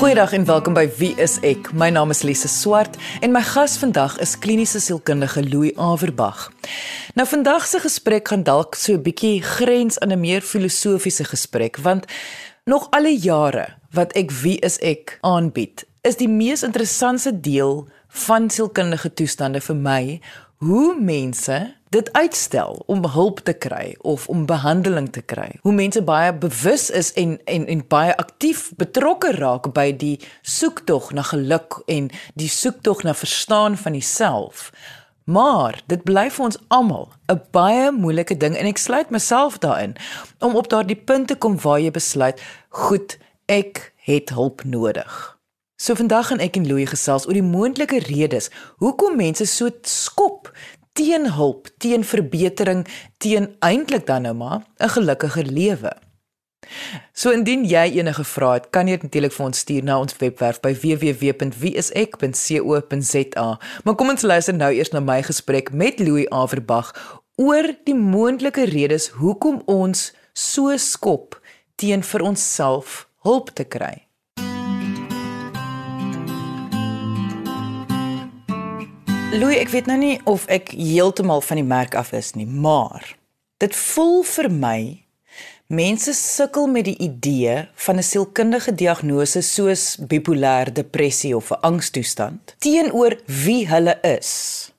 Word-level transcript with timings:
Goeiedag 0.00 0.32
en 0.32 0.44
welkom 0.48 0.72
by 0.72 0.86
Wie 0.96 1.10
is 1.20 1.34
ek? 1.44 1.66
My 1.76 1.90
naam 1.92 2.08
is 2.08 2.22
Lise 2.24 2.48
Swart 2.48 2.94
en 3.20 3.34
my 3.34 3.42
gas 3.44 3.74
vandag 3.76 4.14
is 4.24 4.30
kliniese 4.40 4.80
sielkundige 4.80 5.42
Louis 5.44 5.74
Averbag. 5.76 6.46
Nou 7.20 7.26
vandag 7.28 7.66
se 7.68 7.82
gesprek 7.84 8.32
gaan 8.32 8.40
dalk 8.42 8.78
so 8.80 8.94
'n 8.96 9.02
bietjie 9.02 9.42
grens 9.42 9.98
aan 10.00 10.12
'n 10.12 10.20
meer 10.20 10.40
filosofiese 10.40 11.24
gesprek 11.24 11.76
want 11.76 12.06
nog 12.64 12.88
al 12.90 13.02
die 13.02 13.18
jare 13.18 13.76
wat 13.92 14.12
ek 14.16 14.30
Wie 14.30 14.58
is 14.60 14.78
ek 14.78 15.18
aanbied, 15.20 15.84
is 16.00 16.16
die 16.16 16.28
mees 16.28 16.62
interessante 16.62 17.40
deel 17.40 17.88
van 18.08 18.50
sielkundige 18.50 19.12
toestande 19.12 19.60
vir 19.60 19.76
my 19.76 20.20
hoe 20.60 21.00
mense 21.00 21.74
dit 21.88 22.12
uitstel 22.12 22.82
om 22.86 23.06
hulp 23.08 23.38
te 23.40 23.52
kry 23.52 23.94
of 24.00 24.28
om 24.28 24.44
behandeling 24.46 25.08
te 25.10 25.22
kry. 25.24 25.56
Hoe 25.62 25.72
mense 25.72 26.02
baie 26.04 26.34
bewus 26.36 26.90
is 26.90 27.12
en 27.12 27.38
en 27.44 27.64
en 27.66 27.84
baie 27.88 28.16
aktief 28.16 28.66
betrokke 28.76 29.32
raak 29.38 29.70
by 29.72 29.88
die 29.96 30.18
soektog 30.42 31.10
na 31.16 31.24
geluk 31.30 31.80
en 31.88 32.10
die 32.36 32.50
soektog 32.52 33.02
na 33.08 33.16
verstaan 33.16 33.76
van 33.76 33.96
jouself. 33.96 34.68
Maar 35.24 35.80
dit 35.86 36.04
bly 36.04 36.28
vir 36.30 36.44
ons 36.44 36.60
almal 36.68 37.08
'n 37.32 37.40
baie 37.50 37.90
moeilike 37.90 38.36
ding 38.36 38.56
en 38.56 38.66
ek 38.66 38.78
sluit 38.78 39.10
myself 39.10 39.58
daarin 39.58 39.96
om 40.38 40.56
op 40.56 40.68
daardie 40.68 41.02
punt 41.04 41.28
te 41.28 41.36
kom 41.36 41.56
waar 41.60 41.80
jy 41.80 41.90
besluit, 41.90 42.42
goed, 42.68 43.18
ek 43.46 43.92
het 43.96 44.28
hulp 44.28 44.64
nodig. 44.64 45.39
So 45.80 45.96
vandag 45.96 46.28
gaan 46.28 46.42
ek 46.44 46.58
en 46.60 46.66
Louie 46.68 46.84
gesels 46.84 47.24
oor 47.24 47.32
die 47.32 47.46
moontlike 47.46 48.04
redes 48.04 48.52
hoekom 48.84 49.16
mense 49.16 49.48
so 49.48 49.72
skop 49.88 50.52
teen 50.98 51.30
hulp, 51.32 51.70
teen 51.80 52.04
verbetering, 52.04 52.84
teen 53.16 53.56
eintlik 53.64 54.04
dan 54.06 54.22
nou 54.28 54.36
maar 54.36 54.60
'n 54.76 54.88
gelukkiger 54.88 55.48
lewe. 55.48 55.92
So 57.12 57.30
indien 57.30 57.64
jy 57.64 57.90
enige 57.96 58.24
vrae 58.24 58.54
het, 58.54 58.70
kan 58.70 58.86
jy 58.86 58.92
dit 58.92 59.02
natuurlik 59.02 59.32
vir 59.32 59.46
ons 59.46 59.58
stuur 59.58 59.82
na 59.82 60.00
ons 60.00 60.16
webwerf 60.16 60.60
by 60.60 60.74
www.wieisek.co.za. 60.74 63.58
Maar 63.84 63.94
kom 63.94 64.08
ons 64.08 64.22
luister 64.22 64.54
nou 64.54 64.74
eers 64.74 64.92
na 64.92 65.00
my 65.00 65.22
gesprek 65.22 65.72
met 65.72 66.00
Louis 66.00 66.28
Averbag 66.28 67.14
oor 67.36 67.74
die 67.84 67.94
moontlike 67.94 68.64
redes 68.64 69.08
hoekom 69.08 69.62
ons 69.66 70.12
so 70.32 70.76
skop 70.76 71.40
teen 71.76 72.02
vir 72.02 72.22
onsself 72.22 73.08
hulp 73.22 73.50
te 73.54 73.64
kry. 73.64 74.09
Louis, 79.30 79.60
ek 79.62 79.70
weet 79.70 79.86
nou 79.86 79.98
nie 80.00 80.16
of 80.26 80.42
ek 80.50 80.72
heeltemal 80.74 81.38
van 81.46 81.60
die 81.60 81.66
merk 81.66 81.94
af 81.94 82.10
is 82.18 82.32
nie, 82.34 82.48
maar 82.50 83.04
dit 83.62 83.76
voel 83.78 84.24
vir 84.26 84.48
my 84.50 84.80
mense 85.70 86.10
sukkel 86.18 86.66
met 86.66 86.88
die 86.88 86.96
idee 86.98 87.60
van 87.84 88.02
'n 88.02 88.02
sielkundige 88.02 88.74
diagnose 88.74 89.42
soos 89.46 89.96
bipolêr 90.02 90.72
depressie 90.74 91.36
of 91.36 91.52
'n 91.52 91.62
angstoestand 91.62 92.56
teenoor 92.58 93.20
wie 93.26 93.68
hulle 93.68 93.98
is. 94.02 94.72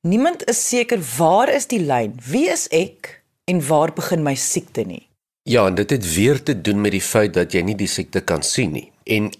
Niemand 0.00 0.48
is 0.48 0.68
seker 0.68 1.00
waar 1.18 1.48
is 1.48 1.66
die 1.66 1.80
lyn? 1.80 2.20
Wie 2.30 2.48
is 2.50 2.68
ek 2.68 3.22
en 3.44 3.66
waar 3.66 3.92
begin 3.92 4.22
my 4.22 4.34
siekte 4.34 4.82
nie? 4.82 5.08
Ja, 5.42 5.66
en 5.66 5.74
dit 5.74 5.90
het 5.90 6.14
weer 6.14 6.42
te 6.42 6.60
doen 6.60 6.80
met 6.80 6.92
die 6.92 7.00
feit 7.00 7.34
dat 7.34 7.52
jy 7.52 7.62
nie 7.62 7.76
die 7.76 7.88
siekte 7.88 8.20
kan 8.20 8.42
sien 8.42 8.72
nie. 8.72 8.92
En 9.04 9.30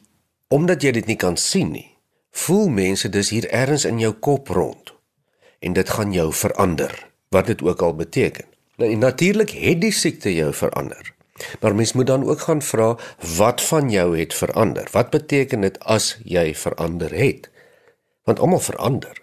omdat 0.49 0.83
jy 0.83 0.91
dit 0.91 1.07
nie 1.07 1.17
kan 1.17 1.37
sien 1.37 1.71
nie, 1.71 1.91
voel 2.31 2.69
mense 2.69 3.09
dis 3.09 3.31
hier 3.31 3.49
ergens 3.51 3.85
in 3.85 3.99
jou 3.99 4.13
kop 4.13 4.49
rond 4.49 4.95
en 5.59 5.73
dit 5.73 5.89
gaan 5.89 6.13
jou 6.13 6.33
verander 6.33 7.07
wat 7.29 7.47
dit 7.47 7.63
ook 7.63 7.83
al 7.83 7.95
beteken. 7.95 8.45
Nou 8.77 8.97
natuurlik 8.97 9.51
het 9.51 9.81
die 9.81 9.93
siekte 9.93 10.35
jou 10.35 10.55
verander. 10.55 11.13
Maar 11.61 11.75
mens 11.75 11.93
moet 11.93 12.07
dan 12.07 12.25
ook 12.25 12.41
gaan 12.41 12.63
vra 12.63 12.97
wat 13.37 13.63
van 13.63 13.91
jou 13.91 14.19
het 14.19 14.35
verander? 14.35 14.89
Wat 14.93 15.11
beteken 15.11 15.61
dit 15.61 15.79
as 15.79 16.19
jy 16.25 16.55
verander 16.55 17.15
het? 17.15 17.51
Want 18.25 18.41
almal 18.41 18.61
verander. 18.61 19.23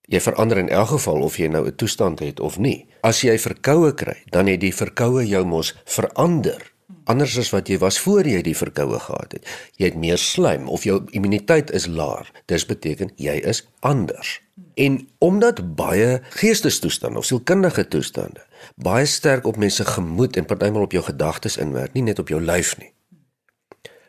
Jy 0.00 0.20
verander 0.20 0.58
in 0.58 0.68
elk 0.68 0.88
geval 0.88 1.22
of 1.22 1.36
jy 1.36 1.46
nou 1.46 1.66
'n 1.66 1.74
toestand 1.74 2.18
het 2.18 2.40
of 2.40 2.58
nie. 2.58 2.86
As 3.00 3.20
jy 3.20 3.38
verkoue 3.38 3.94
kry, 3.94 4.22
dan 4.30 4.46
het 4.46 4.60
die 4.60 4.74
verkoue 4.74 5.26
jou 5.26 5.44
mos 5.44 5.76
verander 5.84 6.75
anders 7.10 7.36
as 7.38 7.52
wat 7.54 7.68
jy 7.70 7.78
was 7.82 7.98
voor 8.02 8.26
jy 8.26 8.40
die 8.44 8.56
verkoue 8.56 8.98
gehad 9.02 9.36
het. 9.38 9.46
Jy 9.78 9.90
het 9.92 10.00
meer 10.00 10.18
slaim 10.18 10.68
of 10.68 10.84
jou 10.84 11.00
immuniteit 11.16 11.70
is 11.74 11.86
laer. 11.86 12.30
Dis 12.50 12.66
beteken 12.66 13.12
jy 13.20 13.38
is 13.42 13.64
anders. 13.80 14.40
En 14.74 14.98
omdat 15.18 15.62
baie 15.76 16.20
geestestoestande 16.40 17.18
of 17.18 17.28
sielkundige 17.28 17.88
toestande 17.88 18.44
baie 18.74 19.06
sterk 19.06 19.46
op 19.46 19.56
mense 19.60 19.84
gemoed 19.84 20.36
en 20.36 20.48
partymal 20.48 20.88
op 20.88 20.92
jou 20.92 21.04
gedagtes 21.04 21.56
inwerk, 21.60 21.92
nie 21.92 22.02
net 22.02 22.18
op 22.18 22.28
jou 22.32 22.40
lyf 22.42 22.74
nie. 22.80 22.90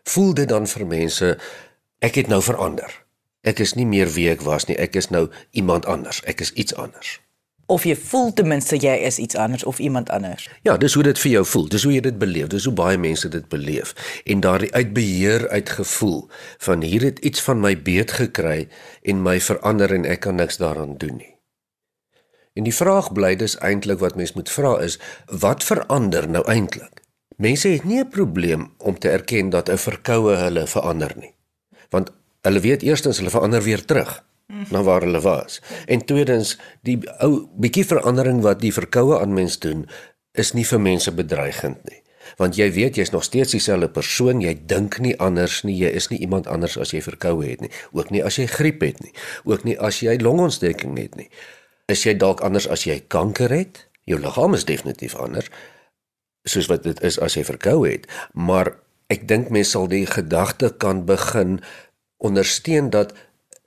Voel 0.08 0.34
dit 0.34 0.50
dan 0.50 0.68
vir 0.68 0.88
mense 0.88 1.36
ek 2.00 2.24
het 2.24 2.32
nou 2.32 2.42
verander. 2.42 3.04
Ek 3.48 3.60
is 3.60 3.76
nie 3.76 3.86
meer 3.86 4.10
wie 4.16 4.30
ek 4.32 4.42
was 4.48 4.68
nie, 4.68 4.80
ek 4.80 4.96
is 4.96 5.12
nou 5.12 5.28
iemand 5.52 5.86
anders, 5.86 6.24
ek 6.26 6.42
is 6.42 6.56
iets 6.56 6.76
anders 6.76 7.20
of 7.68 7.84
jy 7.84 7.96
voel 8.00 8.30
ten 8.34 8.48
minste 8.48 8.78
jy 8.80 8.96
is 9.08 9.18
iets 9.20 9.36
anders 9.36 9.64
of 9.64 9.80
iemand 9.80 10.10
anders. 10.10 10.48
Ja, 10.64 10.78
dis 10.78 10.94
hoe 10.94 11.04
dit 11.04 11.20
vir 11.20 11.32
jou 11.32 11.46
voel. 11.46 11.68
Dis 11.68 11.84
hoe 11.84 11.94
jy 11.94 12.02
dit 12.06 12.18
beleef. 12.20 12.48
Dis 12.52 12.66
hoe 12.66 12.74
baie 12.74 12.98
mense 12.98 13.28
dit 13.30 13.48
beleef. 13.52 13.94
En 14.26 14.40
daardie 14.40 14.72
uitbeheer 14.74 15.50
uitgevoel 15.50 16.30
van 16.58 16.82
hier 16.82 17.04
het 17.04 17.20
iets 17.20 17.44
van 17.44 17.60
my 17.60 17.76
beet 17.82 18.12
gekry 18.12 18.68
en 19.04 19.22
my 19.22 19.40
verander 19.44 19.94
en 19.94 20.08
ek 20.08 20.24
kan 20.28 20.40
niks 20.40 20.62
daaraan 20.64 20.96
doen 20.98 21.20
nie. 21.20 21.34
En 22.58 22.66
die 22.66 22.76
vraag 22.76 23.12
bly 23.14 23.36
dus 23.36 23.58
eintlik 23.62 24.00
wat 24.00 24.16
mens 24.16 24.34
moet 24.34 24.50
vra 24.50 24.78
is 24.82 24.98
wat 25.28 25.64
verander 25.64 26.30
nou 26.30 26.46
eintlik? 26.50 27.04
Mense 27.38 27.70
het 27.70 27.84
nie 27.84 28.00
'n 28.00 28.10
probleem 28.10 28.72
om 28.78 29.00
te 29.00 29.10
erken 29.10 29.50
dat 29.50 29.70
'n 29.70 29.78
verkoue 29.78 30.36
hulle 30.36 30.68
verander 30.68 31.14
nie. 31.16 31.36
Want 31.90 32.10
hulle 32.42 32.60
weet 32.60 32.82
eerstens 32.82 33.18
hulle 33.18 33.30
verander 33.30 33.62
weer 33.62 33.86
terug 33.86 34.24
na 34.48 34.84
waar 34.84 35.02
hulle 35.02 35.22
was. 35.22 35.62
En 35.86 36.06
tweedens, 36.06 36.56
die 36.88 37.00
ou 37.20 37.48
bietjie 37.60 37.86
verandering 37.86 38.42
wat 38.46 38.62
die 38.64 38.74
verkoue 38.74 39.20
aan 39.20 39.34
mens 39.36 39.60
doen, 39.60 39.86
is 40.32 40.54
nie 40.54 40.66
vir 40.66 40.80
mense 40.82 41.12
bedreigend 41.12 41.84
nie. 41.90 42.02
Want 42.38 42.58
jy 42.60 42.68
weet 42.76 43.00
jy's 43.00 43.12
nog 43.12 43.24
steeds 43.24 43.56
dieselfde 43.56 43.88
persoon, 43.90 44.42
jy 44.44 44.54
dink 44.68 45.00
nie 45.04 45.16
anders 45.24 45.62
nie, 45.64 45.78
jy 45.80 45.94
is 45.96 46.10
nie 46.12 46.20
iemand 46.24 46.48
anders 46.52 46.76
as 46.78 46.92
jy 46.92 47.02
verkoue 47.02 47.48
het 47.48 47.64
nie, 47.64 47.72
ook 47.96 48.12
nie 48.12 48.24
as 48.24 48.38
jy 48.40 48.48
griep 48.52 48.84
het 48.84 49.00
nie, 49.04 49.14
ook 49.48 49.64
nie 49.64 49.78
as 49.80 50.02
jy 50.04 50.18
longontsteking 50.20 50.98
het 51.00 51.16
nie. 51.16 51.30
Is 51.88 52.04
jy 52.04 52.18
dalk 52.20 52.44
anders 52.44 52.68
as 52.68 52.84
jy 52.84 53.00
kanker 53.08 53.52
het? 53.54 53.86
Jou 54.08 54.20
liggaam 54.20 54.56
is 54.56 54.68
definitief 54.68 55.16
anders 55.16 55.52
soos 56.48 56.70
wat 56.72 56.86
dit 56.88 57.00
is 57.06 57.20
as 57.20 57.36
jy 57.38 57.44
verkoue 57.48 57.90
het, 57.92 58.08
maar 58.34 58.76
ek 59.12 59.28
dink 59.30 59.52
mense 59.54 59.74
sal 59.76 59.88
die 59.92 60.06
gedagte 60.08 60.72
kan 60.80 61.06
begin 61.08 61.60
ondersteun 62.24 62.90
dat 62.94 63.14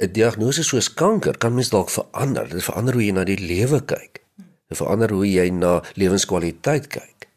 'n 0.00 0.12
diagnose 0.12 0.62
soos 0.64 0.88
kanker 0.94 1.36
kan 1.38 1.54
mens 1.54 1.68
dalk 1.68 1.90
verander. 1.92 2.48
Dit 2.48 2.64
verander 2.64 2.96
hoe 2.96 3.04
jy 3.04 3.12
na 3.12 3.24
die 3.24 3.36
lewe 3.36 3.84
kyk. 3.84 4.22
Dit 4.68 4.78
verander 4.80 5.12
hoe 5.12 5.26
jy 5.28 5.50
na 5.52 5.82
lewenskwaliteit 5.94 6.86
kyk. 6.88 7.28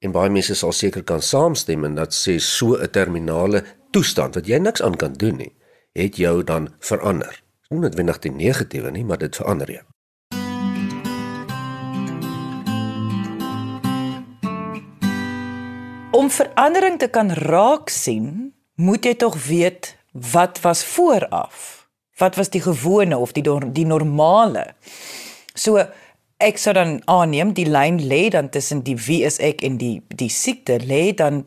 En 0.00 0.12
baie 0.12 0.30
mense 0.32 0.54
sal 0.54 0.72
seker 0.72 1.04
kan 1.04 1.22
saamstem 1.22 1.84
en 1.84 1.94
dat 1.94 2.16
sê 2.16 2.38
so 2.40 2.76
'n 2.76 2.90
terminale 2.90 3.64
toestand 3.90 4.34
wat 4.34 4.46
jy 4.46 4.58
niks 4.58 4.82
aan 4.82 4.96
kan 4.96 5.12
doen 5.12 5.36
nie, 5.36 5.52
het 5.92 6.16
jou 6.16 6.44
dan 6.44 6.72
verander. 6.80 7.42
Nie 7.68 7.80
noodwendig 7.80 8.18
die 8.18 8.32
negatiewe 8.32 8.90
nie, 8.90 9.04
maar 9.04 9.18
dit 9.18 9.36
verander 9.36 9.70
jou. 9.70 9.84
Om 16.10 16.30
verandering 16.30 16.98
te 16.98 17.08
kan 17.08 17.30
raak 17.30 17.88
sien, 17.88 18.54
moet 18.74 19.04
jy 19.04 19.14
tog 19.14 19.46
weet 19.46 19.93
wat 20.14 20.60
was 20.60 20.84
vooraf? 20.84 21.88
Wat 22.16 22.34
was 22.34 22.48
die 22.48 22.62
gewone 22.62 23.18
of 23.18 23.32
die 23.32 23.42
die 23.72 23.86
normale? 23.86 24.74
So 25.54 25.82
ek 26.38 26.58
sou 26.58 26.74
dan 26.74 27.00
aanneem 27.10 27.52
die 27.54 27.66
lyn 27.66 27.98
lê 28.06 28.28
dan 28.30 28.50
tussen 28.54 28.84
die 28.86 28.96
wie 29.06 29.22
is 29.26 29.40
ek 29.42 29.62
en 29.66 29.78
die 29.78 29.98
die 30.14 30.30
siekte 30.30 30.78
lê 30.86 31.10
dan 31.14 31.44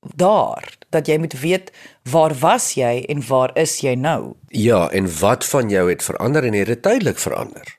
daar 0.00 0.64
dat 0.90 1.06
jy 1.06 1.18
moet 1.22 1.36
weet 1.40 1.70
waar 2.10 2.34
was 2.40 2.72
jy 2.74 3.04
en 3.08 3.22
waar 3.28 3.54
is 3.54 3.78
jy 3.84 3.94
nou? 3.94 4.34
Ja, 4.48 4.88
en 4.90 5.06
wat 5.20 5.46
van 5.46 5.70
jou 5.70 5.86
het 5.90 6.02
verander 6.02 6.44
en 6.44 6.56
het 6.58 6.66
dit 6.66 6.82
tydelik 6.82 7.18
verander? 7.18 7.78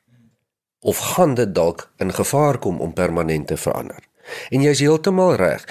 Of 0.79 0.97
gaan 1.15 1.35
dit 1.35 1.55
dalk 1.55 1.89
in 1.97 2.13
gevaar 2.13 2.57
kom 2.57 2.79
om 2.81 2.93
permanent 2.93 3.47
te 3.47 3.57
verander? 3.57 3.99
En 4.49 4.63
jy's 4.63 4.79
heeltemal 4.79 5.35
reg. 5.35 5.65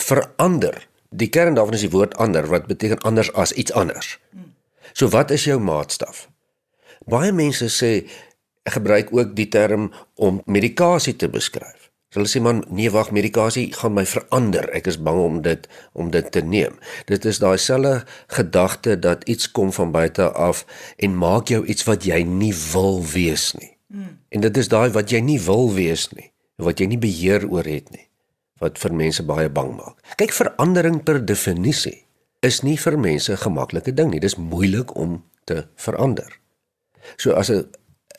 Verander 0.00 0.88
Die 1.12 1.28
kern 1.28 1.54
daarvan 1.54 1.76
is 1.76 1.84
die 1.84 1.92
woord 1.92 2.16
ander 2.16 2.46
wat 2.48 2.66
beteken 2.66 3.04
anders 3.04 3.32
as 3.32 3.52
iets 3.52 3.72
anders. 3.72 4.16
So 4.92 5.08
wat 5.12 5.30
is 5.30 5.44
jou 5.44 5.58
maatstaf? 5.60 6.28
Baie 7.08 7.32
mense 7.32 7.68
sê 7.72 7.92
gebruik 8.68 9.12
ook 9.12 9.34
die 9.36 9.48
term 9.48 9.90
om 10.14 10.40
medikasie 10.46 11.16
te 11.16 11.28
beskryf. 11.28 11.90
So 12.12 12.20
hulle 12.20 12.28
sê 12.28 12.40
man, 12.44 12.60
nee 12.68 12.90
wag, 12.92 13.10
medikasie 13.12 13.70
gaan 13.72 13.94
my 13.96 14.04
verander. 14.08 14.68
Ek 14.76 14.88
is 14.88 15.00
bang 15.00 15.20
om 15.20 15.40
dit 15.44 15.68
om 15.96 16.10
dit 16.12 16.28
te 16.32 16.44
neem. 16.44 16.76
Dit 17.08 17.24
is 17.28 17.40
daai 17.40 17.56
selfe 17.58 18.04
gedagte 18.36 18.98
dat 19.00 19.24
iets 19.28 19.50
kom 19.50 19.72
van 19.72 19.92
buite 19.92 20.30
af 20.32 20.64
en 20.96 21.16
maak 21.16 21.52
jou 21.52 21.64
iets 21.64 21.88
wat 21.88 22.04
jy 22.08 22.22
nie 22.28 22.52
wil 22.72 23.00
wees 23.14 23.52
nie. 23.58 23.72
Mm. 23.92 24.16
En 24.28 24.44
dit 24.48 24.56
is 24.56 24.68
daai 24.72 24.88
wat 24.92 25.12
jy 25.12 25.20
nie 25.24 25.40
wil 25.40 25.72
wees 25.72 26.08
nie, 26.12 26.30
wat 26.60 26.80
jy 26.80 26.88
nie 26.92 27.00
beheer 27.00 27.48
oor 27.48 27.68
het 27.68 27.90
nie 27.92 28.11
wat 28.62 28.78
vir 28.78 28.94
mense 28.94 29.24
baie 29.26 29.50
bang 29.50 29.74
maak. 29.76 29.98
Kyk 30.20 30.32
verandering 30.36 31.02
per 31.04 31.20
definisie 31.26 31.98
is 32.42 32.62
nie 32.62 32.76
vir 32.76 32.98
mense 32.98 33.32
'n 33.32 33.42
gemaklike 33.44 33.94
ding 33.94 34.10
nie. 34.10 34.20
Dis 34.20 34.36
moeilik 34.36 34.96
om 34.96 35.22
te 35.44 35.66
verander. 35.76 36.38
So 37.16 37.32
as 37.32 37.50
'n 37.50 37.66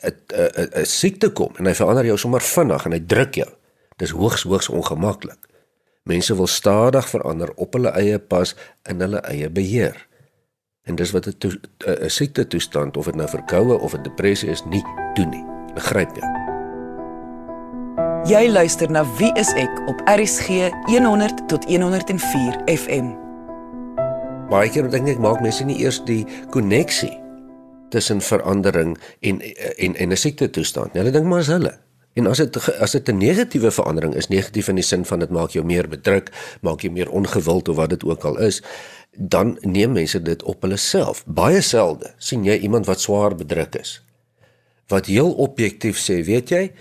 'n 0.03 0.69
'n 0.81 0.85
siekte 0.85 1.29
kom 1.29 1.53
en 1.57 1.65
hy 1.65 1.73
verander 1.73 2.05
jou 2.05 2.17
sommer 2.17 2.41
vinnig 2.41 2.85
en 2.85 2.91
hy 2.91 2.99
druk 2.99 3.35
jou. 3.35 3.49
Dis 3.97 4.11
hoogs 4.11 4.43
hoogs 4.43 4.69
ongemaklik. 4.69 5.39
Mense 6.03 6.35
wil 6.35 6.47
stadig 6.47 7.09
verander 7.09 7.53
op 7.55 7.73
hulle 7.73 7.89
eie 7.89 8.19
pas 8.19 8.55
in 8.89 8.99
hulle 8.99 9.21
eie 9.21 9.49
beheer. 9.49 10.07
En 10.83 10.95
dis 10.95 11.11
wat 11.11 11.27
'n 11.27 11.35
'n 11.87 12.09
siekte 12.09 12.47
toestand 12.47 12.97
of 12.97 13.05
dit 13.05 13.15
nou 13.15 13.27
verkoue 13.27 13.79
of 13.79 13.93
'n 13.93 14.03
depressie 14.03 14.49
is 14.49 14.63
nie 14.65 14.83
doen 15.15 15.29
nie. 15.29 15.45
Begryp 15.73 16.15
jy? 16.15 16.42
Jy 18.23 18.45
luister 18.47 18.87
na 18.87 19.01
Wie 19.17 19.33
is 19.35 19.49
ek 19.59 19.81
op 19.91 19.99
RCG 20.07 20.69
100 20.87 21.41
tot 21.51 21.65
104 21.67 22.61
FM. 22.71 23.09
Baie 24.47 24.69
keer 24.71 24.87
dink 24.87 25.09
ek 25.11 25.19
maak 25.19 25.41
mense 25.43 25.65
nie 25.67 25.75
eers 25.81 25.99
die 26.07 26.21
koneksie 26.53 27.11
tussen 27.91 28.23
verandering 28.23 28.93
en 29.27 29.41
en 29.43 29.97
en 29.99 30.15
'n 30.15 30.15
siekte 30.15 30.47
toestand. 30.49 30.95
Hulle 30.95 31.11
dink 31.11 31.27
maar 31.27 31.43
as 31.43 31.51
hulle 31.51 31.73
En 32.15 32.27
as 32.27 32.37
dit 32.37 32.57
as 32.79 32.91
dit 32.91 33.09
'n 33.09 33.17
negatiewe 33.17 33.71
verandering 33.71 34.15
is, 34.15 34.27
negatief 34.27 34.67
in 34.67 34.75
die 34.75 34.87
sin 34.87 35.05
van 35.05 35.19
dit 35.19 35.29
maak 35.29 35.51
jou 35.51 35.65
meer 35.65 35.87
bedruk, 35.87 36.31
maak 36.61 36.81
jou 36.81 36.93
meer 36.93 37.09
ongewild 37.09 37.69
of 37.69 37.75
wat 37.75 37.89
dit 37.89 38.03
ook 38.03 38.23
al 38.23 38.39
is, 38.39 38.61
dan 39.11 39.57
neem 39.61 39.91
mense 39.91 40.21
dit 40.21 40.43
op 40.43 40.61
hulle 40.61 40.77
self. 40.77 41.23
Baie 41.25 41.61
selde 41.61 42.13
sien 42.17 42.43
jy 42.43 42.57
iemand 42.57 42.85
wat 42.85 43.01
swaar 43.01 43.35
bedruk 43.35 43.75
is 43.75 44.03
wat 44.87 45.09
heel 45.09 45.31
objektief 45.31 45.97
sê, 45.97 46.21
weet 46.25 46.51
jy, 46.53 46.71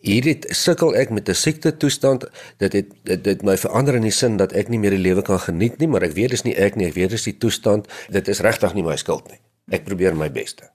hierdie 0.00 0.38
sukkel 0.54 0.94
ek 0.94 1.10
met 1.10 1.28
'n 1.28 1.34
siekte 1.34 1.76
toestand, 1.76 2.24
dit 2.58 2.72
het 2.72 2.86
dit, 3.04 3.24
dit 3.24 3.42
my 3.42 3.56
verander 3.56 3.94
in 3.94 4.02
die 4.02 4.10
sin 4.10 4.36
dat 4.36 4.52
ek 4.52 4.68
nie 4.68 4.78
meer 4.78 4.90
die 4.90 5.06
lewe 5.08 5.22
kan 5.22 5.38
geniet 5.38 5.78
nie, 5.78 5.88
maar 5.88 6.02
ek 6.02 6.12
weet 6.12 6.30
dis 6.30 6.44
nie 6.44 6.56
ek 6.56 6.76
nie, 6.76 6.86
ek 6.86 6.94
weet 6.94 7.10
dis 7.10 7.24
die 7.24 7.38
toestand, 7.38 7.88
dit 8.08 8.28
is 8.28 8.40
regtig 8.40 8.74
nie 8.74 8.82
my 8.82 8.96
skuld 8.96 9.28
nie. 9.28 9.40
Ek 9.70 9.84
probeer 9.84 10.16
my 10.16 10.30
beste. 10.30 10.70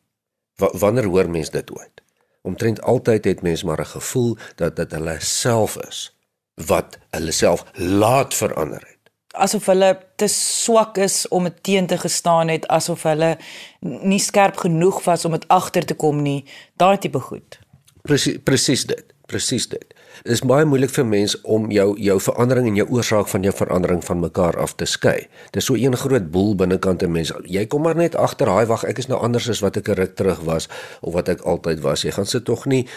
W 0.60 0.70
wanneer 0.74 1.06
hoor 1.06 1.30
mens 1.30 1.50
dit 1.50 1.72
ooit? 1.72 2.04
omtrent 2.44 2.82
altyd 2.82 3.26
het 3.26 3.42
mense 3.42 3.66
maar 3.66 3.80
'n 3.80 3.86
gevoel 3.86 4.38
dat 4.56 4.76
dit 4.76 4.92
hulle 4.92 5.16
self 5.20 5.78
is 5.78 6.16
wat 6.54 6.98
hulle 7.10 7.32
self 7.32 7.66
laat 7.74 8.34
verander 8.34 8.80
het. 8.80 9.12
Asof 9.28 9.66
hulle 9.66 10.00
te 10.16 10.28
swak 10.28 10.98
is 10.98 11.28
om 11.28 11.44
dit 11.44 11.64
teen 11.64 11.88
te 11.88 11.98
gestaan 11.98 12.48
het, 12.48 12.68
asof 12.68 13.04
hulle 13.04 13.38
nie 13.80 14.20
skerp 14.20 14.58
genoeg 14.58 15.04
was 15.04 15.26
om 15.26 15.32
dit 15.32 15.48
agter 15.48 15.86
te 15.86 15.94
kom 15.94 16.22
nie, 16.22 16.46
daai 16.76 16.98
tipe 16.98 17.20
goed. 17.20 17.60
Presies 18.02 18.38
presies 18.44 18.86
dit. 18.86 19.13
Presies 19.26 19.68
dit. 19.72 19.94
Dit 20.24 20.34
is 20.36 20.42
baie 20.46 20.66
moeilik 20.66 20.92
vir 20.92 21.06
mense 21.06 21.40
om 21.44 21.70
jou 21.72 21.88
jou 22.00 22.20
verandering 22.22 22.68
en 22.68 22.76
jou 22.76 22.88
oorsaak 22.98 23.28
van 23.32 23.44
jou 23.48 23.54
verandering 23.56 24.04
van 24.04 24.20
mekaar 24.20 24.58
af 24.60 24.76
te 24.76 24.86
skei. 24.86 25.28
Dis 25.56 25.66
so 25.66 25.76
een 25.80 25.96
groot 25.98 26.32
boel 26.32 26.56
binnekant 26.56 27.04
'n 27.04 27.12
mens. 27.12 27.32
Jy 27.44 27.66
kom 27.66 27.82
maar 27.82 27.96
net 27.96 28.16
agter, 28.16 28.48
"Haai, 28.48 28.66
wag, 28.66 28.84
ek 28.84 28.98
is 28.98 29.08
nou 29.08 29.20
anders 29.22 29.50
as 29.50 29.60
wat 29.60 29.78
ek 29.78 29.88
'n 29.88 29.94
ruk 29.94 30.16
terug 30.16 30.40
was 30.40 30.70
of 31.02 31.14
wat 31.14 31.30
ek 31.30 31.42
altyd 31.42 31.80
was." 31.80 32.02
Jy 32.02 32.12
gaan 32.12 32.26
sit 32.26 32.46
tog 32.46 32.66
nie 32.66 32.88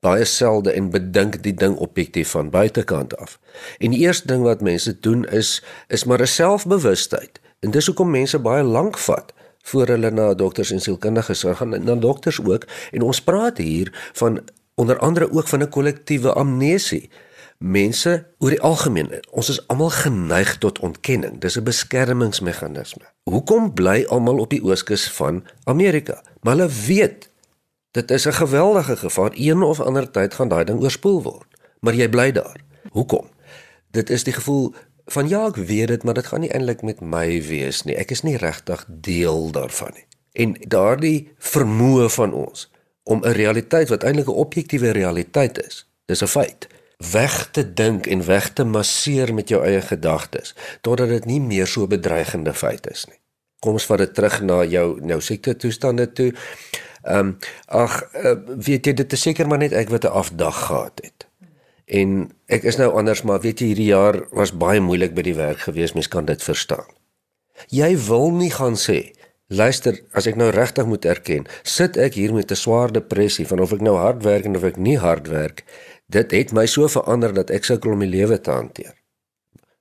baie 0.00 0.24
selde 0.24 0.72
en 0.72 0.90
bedink 0.90 1.42
die 1.42 1.54
ding 1.54 1.76
objektief 1.76 2.34
van 2.36 2.50
buitekant 2.50 3.16
af. 3.16 3.38
En 3.78 3.90
die 3.90 4.04
eerste 4.04 4.26
ding 4.26 4.42
wat 4.42 4.60
mense 4.60 5.00
doen 5.00 5.24
is 5.24 5.62
is 5.88 6.04
maar 6.04 6.20
'n 6.20 6.26
selfbewustheid. 6.26 7.40
En 7.60 7.70
dis 7.70 7.86
hoekom 7.86 8.10
mense 8.10 8.38
baie 8.38 8.62
lank 8.62 8.98
vat 8.98 9.32
voor 9.64 9.86
hulle 9.86 10.10
na 10.10 10.34
dokters 10.34 10.70
en 10.70 10.80
sielkundiges 10.80 11.44
gaan, 11.56 11.84
na 11.84 11.94
dokters 11.94 12.40
ook. 12.44 12.66
En 12.92 13.02
ons 13.02 13.22
praat 13.22 13.58
hier 13.58 14.10
van 14.12 14.40
onder 14.74 14.98
andere 14.98 15.32
ook 15.32 15.48
van 15.48 15.62
'n 15.62 15.68
kollektiewe 15.68 16.32
amnesie. 16.32 17.10
Mense 17.58 18.26
oor 18.38 18.50
die 18.50 18.60
algemeen, 18.60 19.24
ons 19.30 19.48
is 19.48 19.66
almal 19.68 19.90
geneig 19.90 20.58
tot 20.58 20.78
ontkenning. 20.78 21.40
Dis 21.40 21.56
'n 21.56 21.62
beskermingsmeganisme. 21.62 23.04
Hoekom 23.22 23.74
bly 23.74 24.04
almal 24.08 24.38
op 24.38 24.50
die 24.50 24.62
ooskus 24.62 25.10
van 25.10 25.44
Amerika? 25.64 26.22
Maar 26.40 26.56
hulle 26.56 26.70
weet 26.86 27.30
dit 27.90 28.10
is 28.10 28.26
'n 28.26 28.32
geweldige 28.32 28.96
gevaar. 28.96 29.30
Een 29.34 29.62
of 29.62 29.80
ander 29.80 30.10
tyd 30.10 30.34
gaan 30.34 30.48
daai 30.48 30.64
ding 30.64 30.80
oorspoel 30.80 31.22
word. 31.22 31.46
Maar 31.80 31.94
jy 31.94 32.08
bly 32.08 32.32
daar. 32.32 32.60
Hoekom? 32.90 33.28
Dit 33.90 34.10
is 34.10 34.24
die 34.24 34.32
gevoel 34.32 34.74
van 35.06 35.28
ja, 35.28 35.46
ek 35.46 35.56
weet 35.56 35.88
dit, 35.88 36.02
maar 36.02 36.14
dit 36.14 36.26
gaan 36.26 36.40
nie 36.40 36.50
eintlik 36.50 36.82
met 36.82 37.00
my 37.00 37.42
wees 37.42 37.82
nie. 37.82 37.96
Ek 37.96 38.10
is 38.10 38.22
nie 38.22 38.36
regtig 38.36 38.84
deel 38.88 39.50
daarvan 39.50 39.90
nie. 39.94 40.06
En 40.32 40.56
daardie 40.68 41.32
vermoë 41.38 42.08
van 42.10 42.32
ons 42.32 42.70
om 43.04 43.24
'n 43.24 43.36
realiteit 43.36 43.88
wat 43.88 44.02
eintlik 44.02 44.28
'n 44.28 44.40
objektiewe 44.44 44.90
realiteit 44.90 45.66
is, 45.66 45.86
dis 46.06 46.22
'n 46.22 46.26
feit, 46.26 46.66
weg 47.12 47.48
te 47.50 47.72
dink 47.72 48.06
en 48.06 48.24
weg 48.24 48.52
te 48.52 48.64
masseer 48.64 49.34
met 49.34 49.48
jou 49.48 49.64
eie 49.64 49.82
gedagtes 49.82 50.54
totdat 50.80 51.08
dit 51.08 51.24
nie 51.24 51.40
meer 51.40 51.66
so 51.66 51.86
bedreigende 51.86 52.54
feit 52.54 52.86
is 52.90 53.06
nie. 53.10 53.18
Kom 53.58 53.72
ons 53.72 53.86
vat 53.86 53.98
dit 53.98 54.14
terug 54.14 54.40
na 54.42 54.64
jou 54.64 55.00
nou 55.00 55.20
siekte 55.20 55.56
toestande 55.56 56.12
toe. 56.12 56.32
Ehm 57.02 57.18
um, 57.18 57.36
ag 57.66 58.02
uh, 58.14 58.36
weet 58.56 58.86
jy 58.86 58.92
dit 58.92 59.12
is 59.12 59.20
seker 59.20 59.48
maar 59.48 59.58
net 59.58 59.72
ek 59.72 59.88
wat 59.88 60.04
'n 60.04 60.16
afdag 60.22 60.66
gehad 60.66 61.00
het. 61.02 61.26
En 61.84 62.30
ek 62.46 62.62
is 62.62 62.76
nou 62.76 62.92
anders 62.96 63.22
maar 63.22 63.40
weet 63.40 63.60
jy 63.60 63.66
hierdie 63.66 63.92
jaar 63.92 64.22
was 64.30 64.56
baie 64.56 64.80
moeilik 64.80 65.14
by 65.14 65.22
die 65.22 65.34
werk 65.36 65.58
gewees, 65.58 65.92
mens 65.92 66.08
kan 66.08 66.24
dit 66.24 66.42
verstaan. 66.42 66.88
Jy 67.68 67.98
wil 68.08 68.30
nie 68.30 68.50
gaan 68.50 68.76
sê 68.76 69.12
Luister, 69.52 69.98
as 70.16 70.24
ek 70.24 70.38
nou 70.40 70.48
regtig 70.48 70.86
moet 70.88 71.04
erken, 71.04 71.44
sit 71.68 71.98
ek 72.00 72.14
hier 72.16 72.32
met 72.32 72.50
'n 72.50 72.56
swaar 72.56 72.92
depressie 72.92 73.46
van 73.46 73.60
of 73.60 73.72
ek 73.72 73.80
nou 73.80 73.96
hard 73.96 74.22
werk 74.24 74.44
en 74.44 74.56
of 74.56 74.64
ek 74.64 74.76
nie 74.76 74.96
hard 74.98 75.28
werk. 75.28 75.64
Dit 76.08 76.30
het 76.30 76.52
my 76.52 76.66
so 76.66 76.88
verander 76.88 77.32
dat 77.34 77.50
ek 77.50 77.64
sukkel 77.64 77.92
om 77.92 78.00
die 78.00 78.08
lewe 78.08 78.40
te 78.40 78.50
hanteer. 78.50 78.94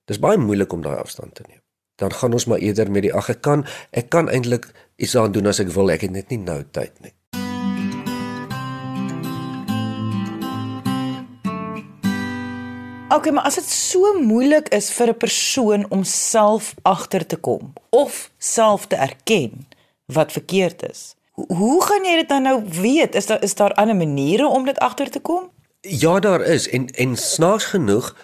Dis 0.06 0.19
baie 0.19 0.38
moeilik 0.38 0.74
om 0.74 0.81
daai 0.81 0.98
afstand 0.98 1.36
te 1.36 1.44
neem. 1.48 1.62
Dan 1.95 2.12
gaan 2.12 2.33
ons 2.33 2.45
maar 2.45 2.60
eerder 2.60 2.92
met 2.92 3.04
die 3.04 3.13
ag 3.13 3.30
ek 3.30 3.42
kan, 3.42 3.65
ek 3.92 4.10
kan 4.10 4.30
eintlik 4.30 4.68
iets 4.98 5.15
aan 5.15 5.31
doen 5.31 5.48
as 5.48 5.60
ek 5.60 5.71
wil, 5.71 5.92
ek 5.92 6.01
het 6.01 6.12
net 6.12 6.30
nie 6.30 6.38
nou 6.38 6.63
tyd 6.71 7.00
nie. 7.01 7.13
Okay, 13.13 13.31
maar 13.31 13.44
as 13.44 13.56
dit 13.56 13.69
so 13.69 14.15
moeilik 14.18 14.71
is 14.74 14.89
vir 14.92 15.07
'n 15.07 15.18
persoon 15.18 15.86
om 15.89 16.04
self 16.04 16.74
agter 16.81 17.25
te 17.25 17.36
kom 17.36 17.74
of 17.89 18.31
self 18.38 18.88
te 18.88 18.95
erken 18.95 19.68
wat 20.06 20.31
verkeerd 20.31 20.89
is. 20.89 21.15
Hoe 21.31 21.83
gaan 21.83 22.06
jy 22.06 22.15
dit 22.15 22.30
dan 22.30 22.42
nou 22.42 22.63
weet? 22.81 23.15
Is 23.15 23.25
daar 23.25 23.44
is 23.44 23.56
daar 23.56 23.74
ander 23.74 23.95
maniere 23.95 24.48
om 24.48 24.65
dit 24.65 24.77
agter 24.77 25.10
te 25.10 25.19
kom? 25.19 25.51
Ja, 25.81 26.19
daar 26.19 26.42
is 26.42 26.69
en 26.69 26.88
en 26.88 27.15
snaaks 27.15 27.65
genoeg, 27.65 28.15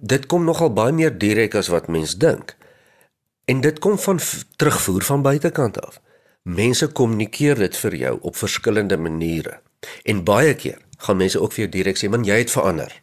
dit 0.00 0.26
kom 0.26 0.44
nogal 0.44 0.72
baie 0.72 0.92
meer 0.92 1.18
direk 1.18 1.54
as 1.54 1.68
wat 1.68 1.88
mens 1.88 2.16
dink. 2.16 2.56
En 3.44 3.60
dit 3.60 3.78
kom 3.78 3.98
van 3.98 4.20
terugvoer 4.56 5.02
van 5.02 5.22
buitekant 5.22 5.80
af. 5.86 6.00
Mense 6.42 6.86
kommunikeer 6.86 7.54
dit 7.54 7.76
vir 7.76 7.94
jou 7.94 8.18
op 8.20 8.36
verskillende 8.36 8.96
maniere. 8.96 9.60
En 10.02 10.24
baie 10.24 10.54
keer 10.54 10.78
gaan 10.98 11.16
mense 11.16 11.40
ook 11.40 11.52
vir 11.52 11.64
jou 11.64 11.68
direk 11.68 11.96
sê, 11.96 12.08
"Man, 12.08 12.24
jy 12.24 12.38
het 12.38 12.50
verander." 12.50 13.02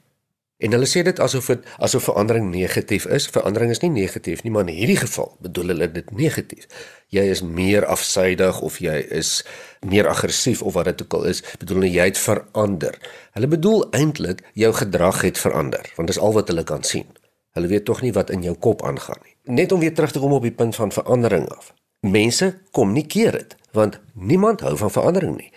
En 0.57 0.73
hulle 0.73 0.87
sê 0.89 1.03
dit 1.05 1.19
asof 1.21 1.51
dit 1.51 1.65
asof 1.85 2.07
verandering 2.09 2.47
negatief 2.49 3.05
is. 3.05 3.27
Verandering 3.29 3.69
is 3.71 3.81
nie 3.83 3.91
negatief 3.93 4.41
nie, 4.43 4.51
maar 4.51 4.65
in 4.65 4.73
hierdie 4.73 4.97
geval 4.97 5.35
bedoel 5.45 5.73
hulle 5.73 5.87
dit 5.93 6.09
negatief. 6.17 6.65
Jy 7.13 7.27
is 7.29 7.43
meer 7.45 7.85
afsydig 7.85 8.61
of 8.65 8.79
jy 8.81 8.95
is 9.19 9.43
meer 9.85 10.09
aggressief 10.09 10.63
of 10.65 10.73
wat 10.73 10.89
dit 10.89 11.03
ook 11.05 11.13
al 11.19 11.29
is, 11.29 11.43
bedoel 11.61 11.83
hulle 11.83 11.91
jy 11.93 12.07
het 12.09 12.17
verander. 12.17 12.97
Hulle 13.37 13.51
bedoel 13.53 13.85
eintlik 13.99 14.41
jou 14.57 14.73
gedrag 14.73 15.21
het 15.27 15.37
verander, 15.37 15.85
want 15.95 16.09
dis 16.09 16.17
al 16.17 16.33
wat 16.33 16.49
hulle 16.49 16.65
kan 16.65 16.81
sien. 16.83 17.05
Hulle 17.53 17.69
weet 17.69 17.85
tog 17.85 18.01
nie 18.01 18.13
wat 18.17 18.33
in 18.33 18.41
jou 18.45 18.55
kop 18.57 18.81
aangaan 18.85 19.21
nie. 19.21 19.37
Net 19.61 19.71
om 19.71 19.79
weer 19.85 19.93
terug 19.93 20.11
te 20.11 20.19
kom 20.19 20.33
op 20.33 20.45
die 20.45 20.57
punt 20.57 20.75
van 20.75 20.91
verandering 20.91 21.45
af. 21.53 21.69
Mense 22.01 22.55
kom 22.73 22.97
nie 22.97 23.05
keer 23.05 23.37
dit, 23.37 23.55
want 23.77 24.01
niemand 24.13 24.65
hou 24.65 24.73
van 24.77 24.91
verandering 24.91 25.37
nie. 25.37 25.53